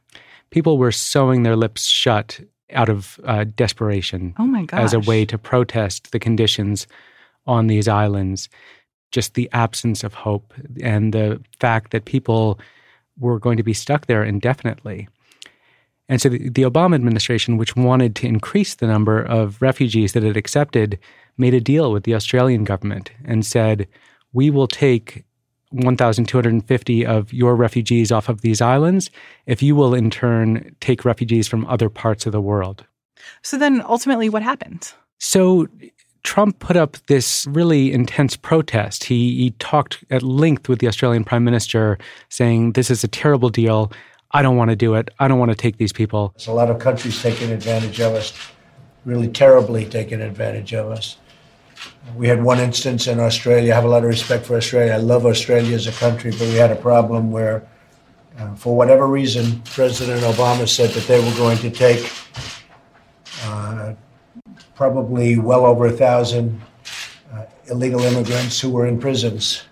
People 0.50 0.78
were 0.78 0.92
sewing 0.92 1.44
their 1.44 1.56
lips 1.56 1.88
shut 1.88 2.40
out 2.72 2.88
of 2.88 3.20
uh, 3.24 3.44
desperation. 3.54 4.34
Oh 4.38 4.46
my 4.46 4.64
gosh. 4.64 4.80
As 4.80 4.94
a 4.94 5.00
way 5.00 5.24
to 5.26 5.38
protest 5.38 6.10
the 6.12 6.18
conditions 6.18 6.86
on 7.46 7.66
these 7.66 7.88
islands. 7.88 8.48
Just 9.10 9.34
the 9.34 9.48
absence 9.52 10.02
of 10.02 10.14
hope 10.14 10.54
and 10.82 11.12
the 11.12 11.40
fact 11.60 11.92
that 11.92 12.06
people 12.06 12.58
were 13.18 13.38
going 13.38 13.58
to 13.58 13.62
be 13.62 13.74
stuck 13.74 14.06
there 14.06 14.24
indefinitely. 14.24 15.08
And 16.12 16.20
so 16.20 16.28
the, 16.28 16.50
the, 16.50 16.62
Obama 16.64 16.94
administration, 16.94 17.56
which 17.56 17.74
wanted 17.74 18.14
to 18.16 18.26
increase 18.26 18.74
the 18.74 18.86
number 18.86 19.22
of 19.22 19.62
refugees 19.62 20.12
that 20.12 20.22
it 20.22 20.36
accepted, 20.36 20.98
made 21.38 21.54
a 21.54 21.60
deal 21.60 21.90
with 21.90 22.04
the 22.04 22.14
Australian 22.14 22.64
government 22.64 23.10
and 23.24 23.46
said, 23.46 23.88
we 24.34 24.50
will 24.50 24.66
take 24.68 25.24
1,250 25.70 27.06
of 27.06 27.32
your 27.32 27.56
refugees 27.56 28.12
off 28.12 28.28
of 28.28 28.42
these 28.42 28.60
islands 28.60 29.10
if 29.46 29.62
you 29.62 29.74
will 29.74 29.94
in 29.94 30.10
turn 30.10 30.76
take 30.80 31.06
refugees 31.06 31.48
from 31.48 31.64
other 31.64 31.88
parts 31.88 32.26
of 32.26 32.32
the 32.32 32.42
world. 32.42 32.84
So 33.40 33.56
then 33.56 33.80
ultimately, 33.80 34.28
what 34.28 34.42
happened? 34.42 34.92
So 35.16 35.66
Trump 36.24 36.58
put 36.58 36.76
up 36.76 36.98
this 37.06 37.46
really 37.46 37.90
intense 37.90 38.36
protest. 38.36 39.04
He, 39.04 39.36
he 39.36 39.50
talked 39.52 40.04
at 40.10 40.22
length 40.22 40.68
with 40.68 40.80
the 40.80 40.88
Australian 40.88 41.24
Prime 41.24 41.44
Minister 41.44 41.98
saying, 42.28 42.72
This 42.72 42.90
is 42.90 43.02
a 43.02 43.08
terrible 43.08 43.48
deal. 43.48 43.90
I 44.34 44.42
don't 44.42 44.56
want 44.56 44.70
to 44.70 44.76
do 44.76 44.94
it. 44.94 45.10
I 45.18 45.28
don't 45.28 45.38
want 45.38 45.50
to 45.50 45.56
take 45.56 45.76
these 45.76 45.92
people. 45.92 46.32
There's 46.36 46.46
a 46.46 46.52
lot 46.52 46.70
of 46.70 46.78
countries 46.78 47.20
taking 47.20 47.50
advantage 47.50 48.00
of 48.00 48.14
us, 48.14 48.32
really 49.04 49.28
terribly 49.28 49.84
taking 49.84 50.22
advantage 50.22 50.72
of 50.72 50.90
us. 50.90 51.18
We 52.16 52.28
had 52.28 52.42
one 52.42 52.58
instance 52.58 53.06
in 53.06 53.20
Australia. 53.20 53.72
I 53.72 53.74
have 53.74 53.84
a 53.84 53.88
lot 53.88 54.04
of 54.04 54.08
respect 54.08 54.46
for 54.46 54.56
Australia. 54.56 54.92
I 54.92 54.98
love 54.98 55.26
Australia 55.26 55.74
as 55.74 55.86
a 55.86 55.92
country, 55.92 56.30
but 56.30 56.42
we 56.42 56.54
had 56.54 56.70
a 56.70 56.76
problem 56.76 57.30
where, 57.30 57.68
uh, 58.38 58.54
for 58.54 58.74
whatever 58.74 59.06
reason, 59.06 59.60
President 59.62 60.22
Obama 60.22 60.66
said 60.68 60.90
that 60.90 61.06
they 61.06 61.22
were 61.22 61.36
going 61.36 61.58
to 61.58 61.70
take 61.70 62.10
uh, 63.44 63.94
probably 64.74 65.38
well 65.38 65.66
over 65.66 65.86
a 65.86 65.92
thousand 65.92 66.60
uh, 67.32 67.44
illegal 67.70 68.00
immigrants 68.00 68.60
who 68.60 68.70
were 68.70 68.86
in 68.86 68.98
prisons, 68.98 69.64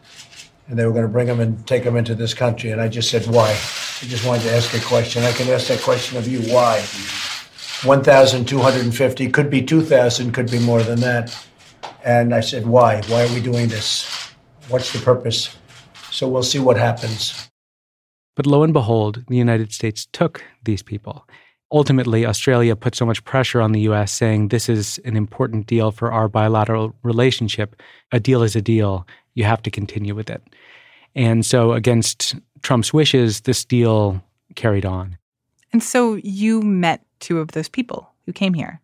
and 0.69 0.79
they 0.79 0.85
were 0.85 0.93
going 0.93 1.07
to 1.07 1.09
bring 1.09 1.29
them 1.29 1.41
and 1.41 1.67
take 1.67 1.85
them 1.85 1.97
into 1.97 2.15
this 2.15 2.35
country. 2.35 2.71
And 2.73 2.81
I 2.81 2.89
just 2.89 3.11
said, 3.11 3.27
why? 3.27 3.57
I 4.03 4.07
just 4.07 4.27
wanted 4.27 4.43
to 4.45 4.53
ask 4.53 4.75
a 4.75 4.81
question. 4.81 5.23
I 5.25 5.33
can 5.33 5.49
ask 5.49 5.69
that 5.69 5.81
question 5.81 6.19
of 6.19 6.27
you. 6.27 6.41
Why? 6.53 6.81
1,250 7.85 9.31
could 9.31 9.51
be 9.51 9.63
2,000, 9.63 10.33
could 10.33 10.51
be 10.51 10.59
more 10.59 10.83
than 10.83 11.01
that. 11.01 11.47
And 12.05 12.35
I 12.35 12.41
said, 12.41 12.67
why? 12.67 13.03
Why 13.09 13.25
are 13.25 13.35
we 13.35 13.41
doing 13.41 13.69
this? 13.69 14.05
What's 14.69 14.93
the 14.93 14.99
purpose? 14.99 15.57
So 16.11 16.29
we'll 16.29 16.43
see 16.43 16.59
what 16.59 16.77
happens. 16.77 17.49
But 18.37 18.47
lo 18.47 18.63
and 18.63 18.73
behold, 18.73 19.25
the 19.29 19.37
United 19.37 19.73
States 19.73 20.07
took 20.13 20.45
these 20.65 20.83
people 20.83 21.27
ultimately, 21.73 22.27
Australia 22.27 22.77
put 22.77 22.95
so 22.95 23.07
much 23.07 23.25
pressure 23.25 23.61
on 23.61 23.73
the 23.73 23.81
US, 23.83 24.13
saying 24.13 24.49
this 24.49 24.69
is 24.69 25.01
an 25.05 25.17
important 25.17 25.67
deal 25.67 25.91
for 25.91 26.13
our 26.13 26.29
bilateral 26.29 26.95
relationship. 27.03 27.81
A 28.13 28.21
deal 28.21 28.43
is 28.43 28.57
a 28.57 28.63
deal. 28.63 29.07
You 29.35 29.45
have 29.45 29.63
to 29.63 29.71
continue 29.71 30.15
with 30.15 30.31
it. 30.31 30.43
And 31.15 31.45
so, 31.45 31.73
against 31.73 32.37
Trump's 32.63 32.93
wishes, 32.93 33.43
this 33.43 33.65
deal 33.65 34.23
carried 34.55 34.85
on. 34.85 35.17
And 35.73 35.83
so, 35.83 36.15
you 36.23 36.63
met 36.63 37.05
two 37.21 37.39
of 37.39 37.53
those 37.53 37.69
people 37.69 38.11
who 38.27 38.33
came 38.33 38.55
here. 38.55 38.81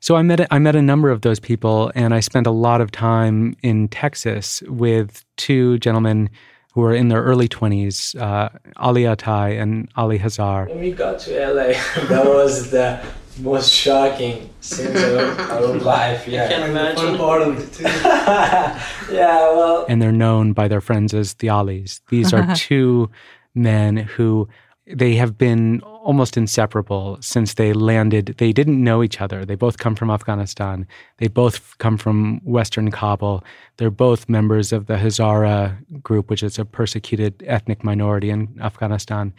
So 0.00 0.16
I 0.16 0.22
met 0.22 0.48
I 0.50 0.58
met 0.58 0.74
a 0.74 0.82
number 0.82 1.10
of 1.10 1.20
those 1.20 1.38
people, 1.38 1.92
and 1.94 2.12
I 2.12 2.18
spent 2.18 2.48
a 2.48 2.50
lot 2.50 2.80
of 2.80 2.90
time 2.90 3.54
in 3.62 3.86
Texas 3.86 4.60
with 4.66 5.24
two 5.36 5.78
gentlemen 5.78 6.28
who 6.72 6.80
were 6.80 6.92
in 6.92 7.06
their 7.06 7.22
early 7.22 7.48
20s, 7.48 8.20
uh, 8.20 8.48
Ali 8.78 9.02
Atai 9.02 9.60
and 9.62 9.88
Ali 9.94 10.18
Hazar. 10.18 10.66
When 10.66 10.80
we 10.80 10.90
got 10.90 11.20
to 11.20 11.30
LA, 11.30 11.64
that 12.08 12.24
was 12.24 12.72
the 12.72 13.00
most 13.38 13.72
shocking 13.72 14.50
scene 14.60 14.88
of 14.88 15.38
our 15.50 15.66
life. 15.78 16.26
Yeah, 16.28 16.44
I 16.44 16.48
can 16.48 16.70
imagine. 16.70 17.16
part 17.16 17.42
of 17.42 17.58
it 17.58 17.72
too. 17.72 17.84
yeah, 19.14 19.52
well. 19.52 19.86
And 19.88 20.00
they're 20.00 20.12
known 20.12 20.52
by 20.52 20.68
their 20.68 20.80
friends 20.80 21.14
as 21.14 21.34
the 21.34 21.48
Alis. 21.48 22.00
These 22.08 22.32
are 22.32 22.54
two 22.56 23.10
men 23.54 23.96
who 23.96 24.48
they 24.86 25.14
have 25.14 25.38
been 25.38 25.80
almost 25.82 26.36
inseparable 26.36 27.16
since 27.20 27.54
they 27.54 27.72
landed. 27.72 28.34
They 28.38 28.52
didn't 28.52 28.82
know 28.82 29.02
each 29.02 29.20
other. 29.20 29.44
They 29.44 29.54
both 29.54 29.78
come 29.78 29.94
from 29.94 30.10
Afghanistan. 30.10 30.86
They 31.18 31.28
both 31.28 31.78
come 31.78 31.96
from 31.96 32.40
Western 32.44 32.90
Kabul. 32.90 33.44
They're 33.76 33.90
both 33.90 34.28
members 34.28 34.72
of 34.72 34.86
the 34.86 34.94
Hazara 34.96 35.76
group, 36.02 36.28
which 36.28 36.42
is 36.42 36.58
a 36.58 36.64
persecuted 36.64 37.44
ethnic 37.46 37.84
minority 37.84 38.30
in 38.30 38.58
Afghanistan. 38.60 39.32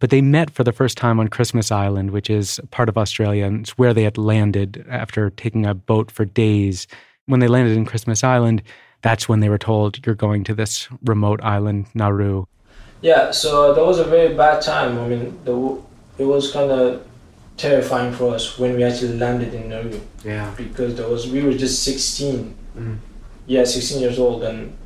But 0.00 0.10
they 0.10 0.20
met 0.20 0.50
for 0.50 0.64
the 0.64 0.72
first 0.72 0.98
time 0.98 1.20
on 1.20 1.28
Christmas 1.28 1.70
Island, 1.70 2.10
which 2.10 2.28
is 2.28 2.60
part 2.70 2.88
of 2.88 2.98
Australia, 2.98 3.46
and 3.46 3.60
it's 3.60 3.78
where 3.78 3.94
they 3.94 4.02
had 4.02 4.18
landed 4.18 4.84
after 4.88 5.30
taking 5.30 5.64
a 5.64 5.74
boat 5.74 6.10
for 6.10 6.24
days. 6.24 6.86
When 7.26 7.40
they 7.40 7.48
landed 7.48 7.76
in 7.76 7.86
Christmas 7.86 8.22
Island, 8.22 8.62
that's 9.02 9.28
when 9.28 9.40
they 9.40 9.48
were 9.48 9.58
told, 9.58 10.04
You're 10.04 10.14
going 10.14 10.44
to 10.44 10.54
this 10.54 10.88
remote 11.04 11.40
island, 11.42 11.86
Nauru. 11.94 12.46
Yeah, 13.00 13.30
so 13.30 13.74
that 13.74 13.84
was 13.84 13.98
a 13.98 14.04
very 14.04 14.34
bad 14.34 14.62
time. 14.62 14.98
I 14.98 15.08
mean, 15.08 15.38
the, 15.44 15.80
it 16.18 16.24
was 16.24 16.50
kind 16.52 16.70
of 16.70 17.06
terrifying 17.56 18.12
for 18.12 18.34
us 18.34 18.58
when 18.58 18.74
we 18.76 18.82
actually 18.82 19.16
landed 19.16 19.54
in 19.54 19.68
Nauru. 19.68 20.00
Yeah. 20.24 20.52
Because 20.56 20.96
there 20.96 21.08
was 21.08 21.30
we 21.30 21.42
were 21.42 21.52
just 21.52 21.82
16. 21.84 22.54
Mm. 22.76 22.98
Yeah, 23.46 23.64
16 23.64 24.00
years 24.00 24.18
old, 24.18 24.42
and 24.42 24.76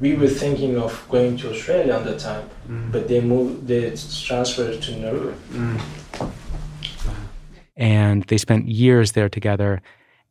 we 0.00 0.14
were 0.14 0.28
thinking 0.28 0.76
of 0.76 1.06
going 1.08 1.36
to 1.38 1.50
Australia 1.50 1.94
at 1.94 2.04
the 2.04 2.18
time, 2.18 2.48
mm. 2.68 2.90
but 2.92 3.08
they 3.08 3.20
moved, 3.20 3.66
they 3.66 3.90
transferred 4.26 4.82
to 4.82 4.96
Nauru. 4.96 5.34
Mm. 5.52 5.80
And 7.76 8.24
they 8.24 8.38
spent 8.38 8.68
years 8.68 9.12
there 9.12 9.28
together. 9.28 9.80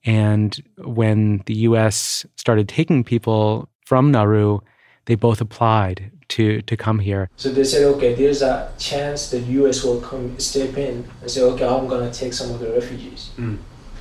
And 0.06 0.62
when 0.78 1.44
the 1.46 1.56
U.S. 1.70 2.26
started 2.36 2.68
taking 2.68 3.04
people 3.04 3.70
from 3.86 4.12
Nauru, 4.12 4.60
they 5.06 5.16
both 5.16 5.40
applied 5.40 6.12
to 6.30 6.62
to 6.64 6.76
come 6.76 7.00
here. 7.00 7.30
So 7.38 7.50
they 7.50 7.64
said, 7.64 7.84
okay, 7.96 8.14
there's 8.14 8.42
a 8.42 8.72
chance 8.78 9.30
that 9.32 9.40
U.S. 9.40 9.84
will 9.84 10.02
come 10.02 10.38
step 10.40 10.78
in 10.78 11.10
and 11.22 11.32
say, 11.32 11.42
okay, 11.42 11.66
I'm 11.66 11.88
gonna 11.88 12.12
take 12.12 12.34
some 12.34 12.52
of 12.52 12.60
the 12.60 12.72
refugees. 12.72 13.32
Mm. 13.38 13.58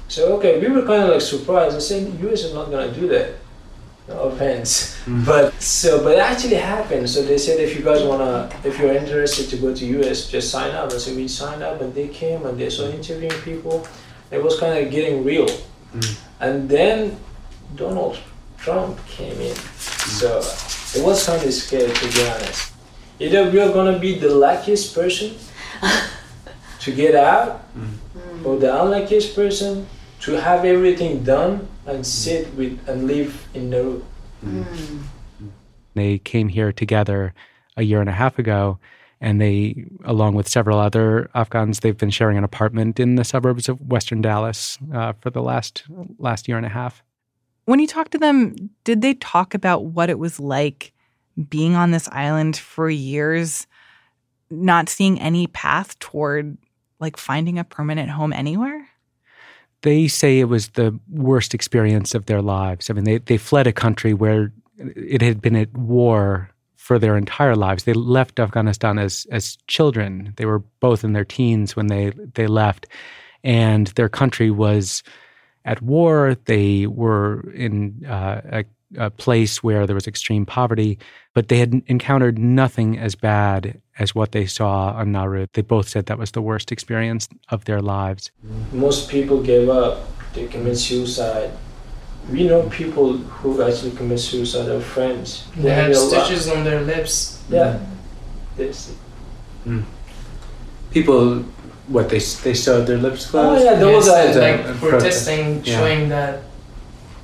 So 0.08 0.36
okay, 0.36 0.58
we 0.60 0.68
were 0.68 0.82
kind 0.82 1.04
of 1.04 1.10
like 1.10 1.20
surprised. 1.20 1.76
I 1.76 1.78
said, 1.78 2.12
U.S. 2.20 2.42
is 2.42 2.54
not 2.54 2.70
gonna 2.70 2.92
do 2.92 3.08
that. 3.08 3.36
No 4.08 4.30
offense, 4.30 4.96
mm. 5.06 5.26
but 5.26 5.52
so 5.60 6.02
but 6.04 6.14
it 6.14 6.20
actually 6.20 6.54
happened. 6.54 7.10
So 7.10 7.22
they 7.22 7.38
said, 7.38 7.58
if 7.58 7.76
you 7.76 7.82
guys 7.82 8.04
wanna, 8.04 8.48
if 8.62 8.78
you're 8.78 8.94
interested 8.94 9.50
to 9.50 9.56
go 9.56 9.74
to 9.74 9.84
U.S., 9.98 10.30
just 10.30 10.48
sign 10.48 10.70
up. 10.70 10.92
And 10.92 11.00
so 11.00 11.12
we 11.12 11.26
signed 11.26 11.62
up, 11.64 11.80
and 11.80 11.92
they 11.92 12.06
came 12.06 12.46
and 12.46 12.56
they 12.56 12.70
started 12.70 12.94
interviewing 12.94 13.34
people. 13.42 13.84
It 14.30 14.40
was 14.40 14.60
kind 14.60 14.78
of 14.78 14.92
getting 14.92 15.24
real, 15.24 15.48
mm. 15.48 16.18
and 16.38 16.68
then 16.68 17.18
Donald 17.74 18.18
Trump 18.58 19.04
came 19.06 19.40
in. 19.40 19.56
So 20.22 20.38
it 20.94 21.04
was 21.04 21.26
kind 21.26 21.42
of 21.42 21.52
scary 21.52 21.90
to 21.90 22.06
be 22.14 22.22
honest. 22.28 22.72
Either 23.18 23.50
we 23.50 23.58
are 23.60 23.72
gonna 23.72 23.98
be 23.98 24.20
the 24.20 24.30
luckiest 24.30 24.94
person 24.94 25.34
to 26.78 26.92
get 26.92 27.16
out, 27.16 27.66
mm. 27.74 28.46
or 28.46 28.56
the 28.56 28.70
unluckiest 28.70 29.34
person 29.34 29.84
to 30.20 30.40
have 30.40 30.64
everything 30.64 31.22
done 31.24 31.68
and 31.86 32.06
sit 32.06 32.52
with 32.54 32.78
and 32.88 33.06
live 33.06 33.46
in 33.54 33.70
Nauru. 33.70 34.02
Mm. 34.44 35.08
They 35.94 36.18
came 36.18 36.48
here 36.48 36.72
together 36.72 37.32
a 37.76 37.82
year 37.82 38.00
and 38.00 38.08
a 38.08 38.12
half 38.12 38.38
ago, 38.38 38.78
and 39.20 39.40
they, 39.40 39.86
along 40.04 40.34
with 40.34 40.48
several 40.48 40.78
other 40.78 41.30
Afghans, 41.34 41.80
they've 41.80 41.96
been 41.96 42.10
sharing 42.10 42.36
an 42.36 42.44
apartment 42.44 43.00
in 43.00 43.14
the 43.14 43.24
suburbs 43.24 43.68
of 43.68 43.80
Western 43.80 44.20
Dallas 44.20 44.78
uh, 44.92 45.14
for 45.20 45.30
the 45.30 45.42
last 45.42 45.84
last 46.18 46.48
year 46.48 46.56
and 46.56 46.66
a 46.66 46.70
half. 46.70 47.02
When 47.64 47.80
you 47.80 47.86
talked 47.86 48.12
to 48.12 48.18
them, 48.18 48.54
did 48.84 49.00
they 49.00 49.14
talk 49.14 49.54
about 49.54 49.86
what 49.86 50.10
it 50.10 50.18
was 50.18 50.38
like 50.38 50.92
being 51.48 51.74
on 51.74 51.90
this 51.90 52.08
island 52.12 52.56
for 52.56 52.88
years, 52.90 53.66
not 54.50 54.88
seeing 54.88 55.20
any 55.20 55.46
path 55.46 55.98
toward 55.98 56.56
like 57.00 57.16
finding 57.16 57.58
a 57.58 57.64
permanent 57.64 58.10
home 58.10 58.32
anywhere? 58.32 58.75
They 59.82 60.08
say 60.08 60.40
it 60.40 60.44
was 60.44 60.70
the 60.70 60.98
worst 61.10 61.54
experience 61.54 62.14
of 62.14 62.26
their 62.26 62.42
lives. 62.42 62.90
I 62.90 62.94
mean, 62.94 63.04
they, 63.04 63.18
they 63.18 63.36
fled 63.36 63.66
a 63.66 63.72
country 63.72 64.14
where 64.14 64.52
it 64.78 65.22
had 65.22 65.40
been 65.40 65.56
at 65.56 65.72
war 65.76 66.50
for 66.76 66.98
their 66.98 67.16
entire 67.16 67.56
lives. 67.56 67.84
They 67.84 67.94
left 67.94 68.38
Afghanistan 68.38 68.98
as 68.98 69.26
as 69.32 69.58
children. 69.66 70.32
They 70.36 70.46
were 70.46 70.60
both 70.80 71.02
in 71.02 71.12
their 71.14 71.24
teens 71.24 71.74
when 71.74 71.88
they 71.88 72.12
they 72.34 72.46
left, 72.46 72.86
and 73.42 73.88
their 73.88 74.08
country 74.08 74.50
was 74.50 75.02
at 75.64 75.82
war. 75.82 76.36
They 76.44 76.86
were 76.86 77.50
in 77.50 78.04
uh, 78.08 78.40
a, 78.44 78.64
a, 78.98 79.10
place 79.10 79.64
where 79.64 79.84
there 79.84 79.96
was 79.96 80.06
extreme 80.06 80.46
poverty, 80.46 80.98
but 81.34 81.48
they 81.48 81.58
had 81.58 81.82
encountered 81.86 82.38
nothing 82.38 82.98
as 82.98 83.16
bad 83.16 83.80
as 83.98 84.14
what 84.14 84.32
they 84.32 84.46
saw 84.46 84.92
on 84.92 85.12
Nauru. 85.12 85.46
They 85.52 85.62
both 85.62 85.88
said 85.88 86.06
that 86.06 86.18
was 86.18 86.32
the 86.32 86.42
worst 86.42 86.72
experience 86.72 87.28
of 87.48 87.64
their 87.64 87.80
lives. 87.80 88.30
Most 88.72 89.08
people 89.08 89.42
gave 89.42 89.68
up. 89.68 90.06
They 90.34 90.46
commit 90.46 90.76
suicide. 90.78 91.50
We 92.30 92.46
know 92.46 92.68
people 92.68 93.16
who 93.16 93.62
actually 93.62 93.92
commit 93.92 94.20
suicide. 94.20 94.68
Our 94.68 94.80
friends. 94.80 95.46
They, 95.56 95.62
they 95.62 95.70
have 95.70 95.96
stitches 95.96 96.48
on 96.48 96.64
their 96.64 96.82
lips. 96.82 97.42
Yeah. 97.48 97.78
Mm. 98.58 98.96
Mm. 99.66 99.84
People 100.90 101.44
what 101.88 102.08
they 102.08 102.18
they 102.18 102.54
sewed 102.54 102.86
their 102.86 102.98
lips 102.98 103.30
closed. 103.30 103.62
Oh 103.62 103.64
yeah, 103.64 103.78
those 103.78 104.06
yes, 104.06 104.36
are 104.36 104.40
like 104.40 104.76
protesting, 104.78 105.64
yeah. 105.64 105.78
showing 105.78 106.08
that 106.08 106.42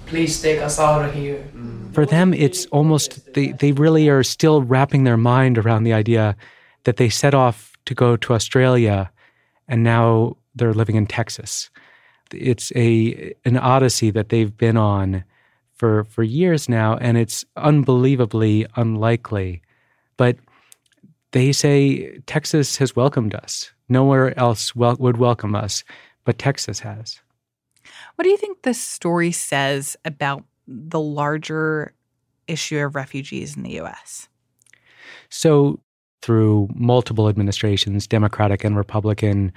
please 0.06 0.40
take 0.40 0.60
us 0.60 0.78
out 0.78 1.04
of 1.04 1.14
here. 1.14 1.42
Mm. 1.56 1.94
For 1.94 2.06
them, 2.06 2.32
it's 2.34 2.66
almost 2.66 3.34
they 3.34 3.52
they 3.52 3.72
really 3.72 4.08
are 4.08 4.22
still 4.22 4.62
wrapping 4.62 5.04
their 5.04 5.16
mind 5.16 5.58
around 5.58 5.84
the 5.84 5.92
idea 5.92 6.36
that 6.84 6.96
they 6.96 7.08
set 7.08 7.34
off 7.34 7.76
to 7.86 7.94
go 7.94 8.16
to 8.16 8.34
Australia, 8.34 9.10
and 9.68 9.82
now 9.82 10.36
they're 10.54 10.74
living 10.74 10.96
in 10.96 11.06
Texas. 11.06 11.70
It's 12.32 12.72
a 12.74 13.34
an 13.44 13.56
odyssey 13.56 14.10
that 14.10 14.28
they've 14.30 14.56
been 14.56 14.76
on 14.76 15.24
for 15.74 16.04
for 16.04 16.22
years 16.22 16.68
now, 16.68 16.96
and 16.96 17.16
it's 17.16 17.44
unbelievably 17.56 18.66
unlikely, 18.76 19.62
but 20.16 20.36
they 21.32 21.52
say 21.52 22.18
Texas 22.26 22.76
has 22.76 22.94
welcomed 22.94 23.34
us. 23.34 23.72
Nowhere 23.88 24.38
else 24.38 24.76
wel- 24.76 24.96
would 24.98 25.16
welcome 25.16 25.54
us, 25.54 25.82
but 26.24 26.38
Texas 26.38 26.80
has. 26.80 27.20
What 28.14 28.24
do 28.24 28.30
you 28.30 28.36
think 28.36 28.62
this 28.62 28.80
story 28.80 29.32
says 29.32 29.96
about 30.04 30.44
the 30.66 31.00
larger 31.00 31.94
issue 32.46 32.78
of 32.78 32.94
refugees 32.94 33.56
in 33.56 33.62
the 33.62 33.80
US? 33.80 34.28
So, 35.28 35.80
through 36.22 36.68
multiple 36.74 37.28
administrations, 37.28 38.06
Democratic 38.06 38.64
and 38.64 38.76
Republican, 38.76 39.52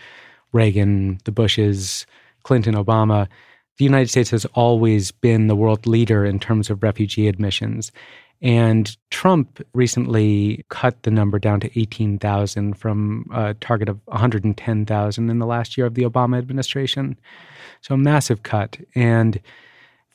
Reagan, 0.52 1.20
the 1.24 1.32
Bushes, 1.32 2.06
Clinton, 2.44 2.76
Obama, 2.76 3.28
the 3.78 3.86
United 3.86 4.10
States 4.10 4.30
has 4.30 4.46
always 4.54 5.12
been 5.12 5.48
the 5.48 5.56
world 5.56 5.86
leader 5.86 6.26
in 6.26 6.40
terms 6.40 6.70
of 6.70 6.82
refugee 6.82 7.28
admissions. 7.28 7.92
And 8.42 8.96
Trump 9.12 9.62
recently 9.74 10.66
cut 10.70 11.04
the 11.04 11.12
number 11.12 11.40
down 11.40 11.60
to 11.62 11.80
18,000 11.80 12.76
from 12.76 13.26
a 13.34 13.54
target 13.56 13.90
of 13.90 14.00
110,000 14.06 15.30
in 15.30 15.40
the 15.40 15.46
last 15.46 15.78
year 15.78 15.88
of 15.88 15.96
the 15.96 16.04
Obama 16.04 16.38
administration. 16.38 17.18
So 17.82 17.96
a 17.96 17.98
massive 17.98 18.44
cut. 18.44 18.78
And 18.94 19.42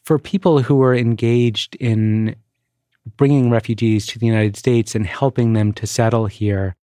for 0.05 0.19
people 0.19 0.63
who 0.63 0.83
are 0.83 0.95
engaged 0.95 1.77
in 1.77 2.37
bringing 3.17 3.51
refugees 3.51 4.07
to 4.07 4.19
the 4.19 4.27
United 4.27 4.57
States 4.57 4.95
and 4.95 5.07
helping 5.07 5.53
them 5.53 5.73
to 5.75 5.87
settle 5.87 6.27
here, 6.27 6.75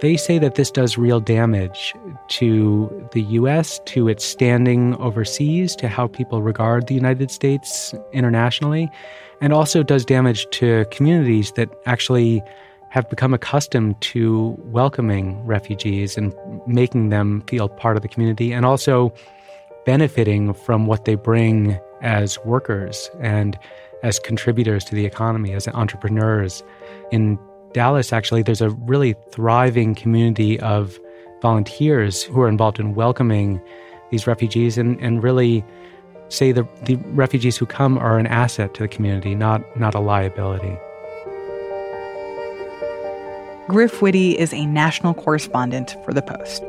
they 0.00 0.16
say 0.16 0.38
that 0.38 0.56
this 0.56 0.70
does 0.70 0.98
real 0.98 1.20
damage 1.20 1.94
to 2.28 3.08
the 3.12 3.22
US, 3.22 3.80
to 3.86 4.08
its 4.08 4.24
standing 4.24 4.96
overseas, 4.96 5.76
to 5.76 5.88
how 5.88 6.08
people 6.08 6.42
regard 6.42 6.88
the 6.88 6.94
United 6.94 7.30
States 7.30 7.94
internationally, 8.12 8.90
and 9.40 9.52
also 9.52 9.82
does 9.82 10.04
damage 10.04 10.46
to 10.50 10.84
communities 10.90 11.52
that 11.52 11.68
actually 11.86 12.42
have 12.90 13.08
become 13.08 13.32
accustomed 13.32 13.98
to 14.00 14.56
welcoming 14.64 15.42
refugees 15.46 16.18
and 16.18 16.34
making 16.66 17.08
them 17.08 17.40
feel 17.46 17.68
part 17.68 17.96
of 17.96 18.02
the 18.02 18.08
community 18.08 18.52
and 18.52 18.66
also 18.66 19.14
benefiting 19.86 20.52
from 20.52 20.86
what 20.86 21.04
they 21.04 21.14
bring 21.14 21.78
as 22.02 22.38
workers 22.44 23.10
and 23.20 23.58
as 24.02 24.18
contributors 24.18 24.84
to 24.84 24.94
the 24.94 25.06
economy, 25.06 25.52
as 25.52 25.68
entrepreneurs. 25.68 26.62
In 27.10 27.38
Dallas, 27.72 28.12
actually, 28.12 28.42
there's 28.42 28.60
a 28.60 28.70
really 28.70 29.14
thriving 29.30 29.94
community 29.94 30.60
of 30.60 30.98
volunteers 31.40 32.22
who 32.22 32.40
are 32.40 32.48
involved 32.48 32.78
in 32.78 32.94
welcoming 32.94 33.60
these 34.10 34.26
refugees 34.26 34.76
and, 34.76 35.00
and 35.00 35.22
really 35.22 35.64
say 36.28 36.52
the, 36.52 36.66
the 36.84 36.96
refugees 37.14 37.56
who 37.56 37.66
come 37.66 37.98
are 37.98 38.18
an 38.18 38.26
asset 38.26 38.74
to 38.74 38.82
the 38.82 38.88
community, 38.88 39.34
not, 39.34 39.62
not 39.78 39.94
a 39.94 40.00
liability. 40.00 40.76
Griff 43.68 44.02
Witte 44.02 44.36
is 44.36 44.52
a 44.52 44.66
national 44.66 45.14
correspondent 45.14 45.96
for 46.04 46.12
The 46.12 46.22
Post. 46.22 46.62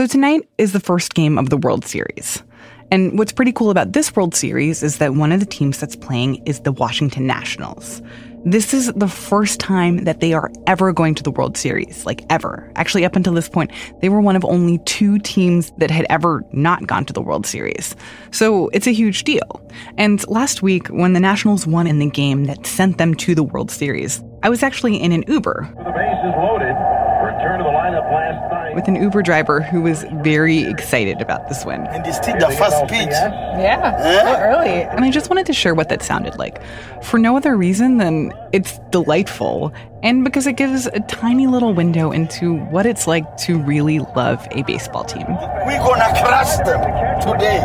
So 0.00 0.06
tonight 0.06 0.48
is 0.56 0.72
the 0.72 0.80
first 0.80 1.12
game 1.12 1.36
of 1.36 1.50
the 1.50 1.58
World 1.58 1.84
Series. 1.84 2.42
And 2.90 3.18
what's 3.18 3.32
pretty 3.32 3.52
cool 3.52 3.68
about 3.68 3.92
this 3.92 4.16
World 4.16 4.34
Series 4.34 4.82
is 4.82 4.96
that 4.96 5.12
one 5.12 5.30
of 5.30 5.40
the 5.40 5.44
teams 5.44 5.76
that's 5.78 5.94
playing 5.94 6.36
is 6.46 6.60
the 6.60 6.72
Washington 6.72 7.26
Nationals. 7.26 8.00
This 8.46 8.72
is 8.72 8.90
the 8.94 9.08
first 9.08 9.60
time 9.60 10.04
that 10.04 10.20
they 10.20 10.32
are 10.32 10.50
ever 10.66 10.94
going 10.94 11.14
to 11.16 11.22
the 11.22 11.30
World 11.30 11.58
Series, 11.58 12.06
like 12.06 12.24
ever. 12.30 12.72
Actually, 12.76 13.04
up 13.04 13.14
until 13.14 13.34
this 13.34 13.50
point, 13.50 13.72
they 14.00 14.08
were 14.08 14.22
one 14.22 14.36
of 14.36 14.44
only 14.46 14.78
two 14.86 15.18
teams 15.18 15.70
that 15.76 15.90
had 15.90 16.06
ever 16.08 16.42
not 16.50 16.86
gone 16.86 17.04
to 17.04 17.12
the 17.12 17.20
World 17.20 17.44
Series. 17.44 17.94
So 18.30 18.68
it's 18.68 18.86
a 18.86 18.92
huge 18.92 19.24
deal. 19.24 19.60
And 19.98 20.26
last 20.28 20.62
week, 20.62 20.88
when 20.88 21.12
the 21.12 21.20
Nationals 21.20 21.66
won 21.66 21.86
in 21.86 21.98
the 21.98 22.08
game 22.08 22.46
that 22.46 22.66
sent 22.66 22.96
them 22.96 23.14
to 23.16 23.34
the 23.34 23.42
World 23.42 23.70
Series, 23.70 24.24
I 24.42 24.48
was 24.48 24.62
actually 24.62 24.96
in 24.96 25.12
an 25.12 25.24
Uber. 25.28 25.74
The 25.76 25.90
bases 25.92 26.34
loaded. 26.38 26.74
Return 27.20 27.58
to 27.58 27.64
the 27.64 27.70
lineup 27.70 28.10
last 28.10 28.50
night. 28.50 28.59
With 28.74 28.88
an 28.88 28.96
Uber 28.96 29.22
driver 29.22 29.60
who 29.60 29.82
was 29.82 30.04
very 30.22 30.64
excited 30.64 31.20
about 31.20 31.48
this 31.48 31.64
win. 31.64 31.86
And 31.88 32.04
they 32.04 32.12
still 32.12 32.38
the 32.38 32.54
first 32.56 32.86
pitch. 32.88 33.10
Yeah, 33.10 34.22
so 34.22 34.30
oh, 34.30 34.40
early. 34.40 34.82
And 34.82 35.04
I 35.04 35.10
just 35.10 35.28
wanted 35.28 35.46
to 35.46 35.52
share 35.52 35.74
what 35.74 35.88
that 35.88 36.02
sounded 36.02 36.38
like. 36.38 36.62
For 37.02 37.18
no 37.18 37.36
other 37.36 37.56
reason 37.56 37.98
than 37.98 38.32
it's 38.52 38.78
delightful, 38.90 39.72
and 40.02 40.24
because 40.24 40.46
it 40.46 40.54
gives 40.54 40.86
a 40.86 41.00
tiny 41.00 41.46
little 41.46 41.74
window 41.74 42.10
into 42.10 42.54
what 42.54 42.86
it's 42.86 43.06
like 43.06 43.36
to 43.38 43.58
really 43.58 43.98
love 43.98 44.46
a 44.52 44.62
baseball 44.62 45.04
team. 45.04 45.26
We're 45.26 45.78
gonna 45.78 46.10
crush 46.20 46.56
them 46.58 46.80
today. 47.20 47.60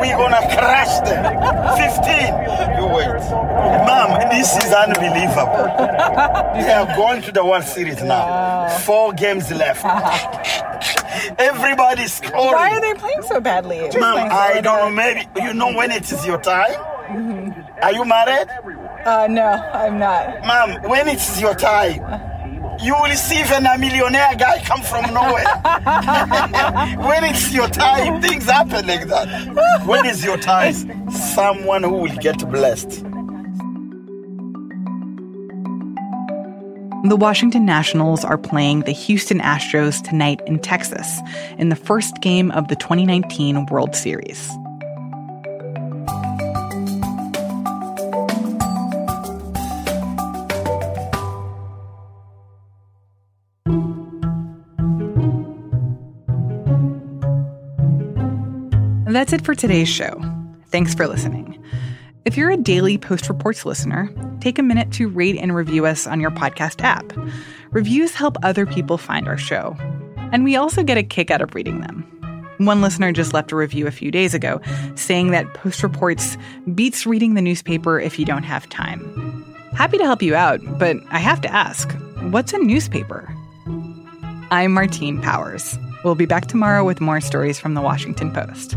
We're 0.00 0.16
gonna 0.16 0.42
crush 0.54 1.00
them. 1.08 1.22
15. 1.76 2.78
You 2.78 2.86
wait. 2.94 3.08
Mom, 3.86 4.28
this 4.30 4.56
is 4.56 4.72
unbelievable. 4.72 5.72
we 6.56 6.68
are 6.70 6.96
going 6.96 7.22
to 7.22 7.32
the 7.32 7.44
World 7.44 7.64
Series 7.64 8.02
now. 8.02 8.68
Four 8.80 9.12
games 9.14 9.50
left. 9.50 9.84
Everybody's 11.38 12.14
scoring. 12.14 12.52
Why 12.52 12.70
are 12.76 12.80
they 12.80 12.94
playing 12.94 13.22
so 13.22 13.40
badly? 13.40 13.80
Mom, 13.98 14.28
I 14.30 14.60
don't 14.60 14.78
know. 14.78 14.90
Maybe 14.90 15.26
you 15.36 15.54
know 15.54 15.72
when 15.74 15.90
it 15.90 16.10
is 16.10 16.26
your 16.26 16.40
time. 16.40 16.72
Mm-hmm. 17.08 17.60
Are 17.82 17.92
you 17.92 18.04
married? 18.04 18.48
Uh, 19.04 19.26
no, 19.28 19.44
I'm 19.72 19.98
not. 19.98 20.44
Mom, 20.46 20.82
when 20.88 21.08
it's 21.08 21.40
your 21.40 21.54
time, 21.54 21.96
you 22.80 22.94
will 22.94 23.14
see 23.16 23.40
even 23.40 23.66
a 23.66 23.76
millionaire 23.76 24.34
guy 24.36 24.62
come 24.64 24.82
from 24.82 25.12
nowhere. 25.12 25.44
when 27.06 27.24
it's 27.24 27.52
your 27.52 27.68
time, 27.68 28.22
things 28.22 28.46
happen 28.46 28.86
like 28.86 29.08
that. 29.08 29.86
When 29.86 30.06
is 30.06 30.24
your 30.24 30.36
time? 30.36 31.10
Someone 31.10 31.82
who 31.82 31.94
will 31.94 32.16
get 32.16 32.38
blessed. 32.50 33.04
The 37.04 37.16
Washington 37.16 37.66
Nationals 37.66 38.24
are 38.24 38.38
playing 38.38 38.82
the 38.82 38.92
Houston 38.92 39.40
Astros 39.40 40.00
tonight 40.08 40.40
in 40.46 40.60
Texas 40.60 41.20
in 41.58 41.68
the 41.68 41.76
first 41.76 42.20
game 42.20 42.52
of 42.52 42.68
the 42.68 42.76
2019 42.76 43.66
World 43.66 43.96
Series. 43.96 44.48
That's 59.32 59.44
it 59.44 59.46
for 59.46 59.54
today's 59.54 59.88
show. 59.88 60.20
Thanks 60.66 60.94
for 60.94 61.08
listening. 61.08 61.58
If 62.26 62.36
you're 62.36 62.50
a 62.50 62.56
daily 62.58 62.98
Post 62.98 63.30
Reports 63.30 63.64
listener, 63.64 64.10
take 64.42 64.58
a 64.58 64.62
minute 64.62 64.92
to 64.92 65.08
rate 65.08 65.38
and 65.38 65.54
review 65.54 65.86
us 65.86 66.06
on 66.06 66.20
your 66.20 66.30
podcast 66.30 66.84
app. 66.84 67.10
Reviews 67.70 68.12
help 68.12 68.36
other 68.42 68.66
people 68.66 68.98
find 68.98 69.26
our 69.26 69.38
show. 69.38 69.74
And 70.32 70.44
we 70.44 70.54
also 70.54 70.82
get 70.82 70.98
a 70.98 71.02
kick 71.02 71.30
out 71.30 71.40
of 71.40 71.54
reading 71.54 71.80
them. 71.80 72.02
One 72.58 72.82
listener 72.82 73.10
just 73.10 73.32
left 73.32 73.52
a 73.52 73.56
review 73.56 73.86
a 73.86 73.90
few 73.90 74.10
days 74.10 74.34
ago 74.34 74.60
saying 74.96 75.30
that 75.30 75.54
Post 75.54 75.82
Reports 75.82 76.36
beats 76.74 77.06
reading 77.06 77.32
the 77.32 77.40
newspaper 77.40 77.98
if 77.98 78.18
you 78.18 78.26
don't 78.26 78.42
have 78.42 78.68
time. 78.68 79.46
Happy 79.72 79.96
to 79.96 80.04
help 80.04 80.20
you 80.20 80.34
out, 80.34 80.60
but 80.78 80.98
I 81.08 81.20
have 81.20 81.40
to 81.40 81.50
ask 81.50 81.90
what's 82.30 82.52
a 82.52 82.58
newspaper? 82.58 83.34
I'm 84.50 84.74
Martine 84.74 85.22
Powers. 85.22 85.78
We'll 86.04 86.16
be 86.16 86.26
back 86.26 86.48
tomorrow 86.48 86.84
with 86.84 87.00
more 87.00 87.22
stories 87.22 87.58
from 87.58 87.72
the 87.72 87.80
Washington 87.80 88.30
Post. 88.30 88.76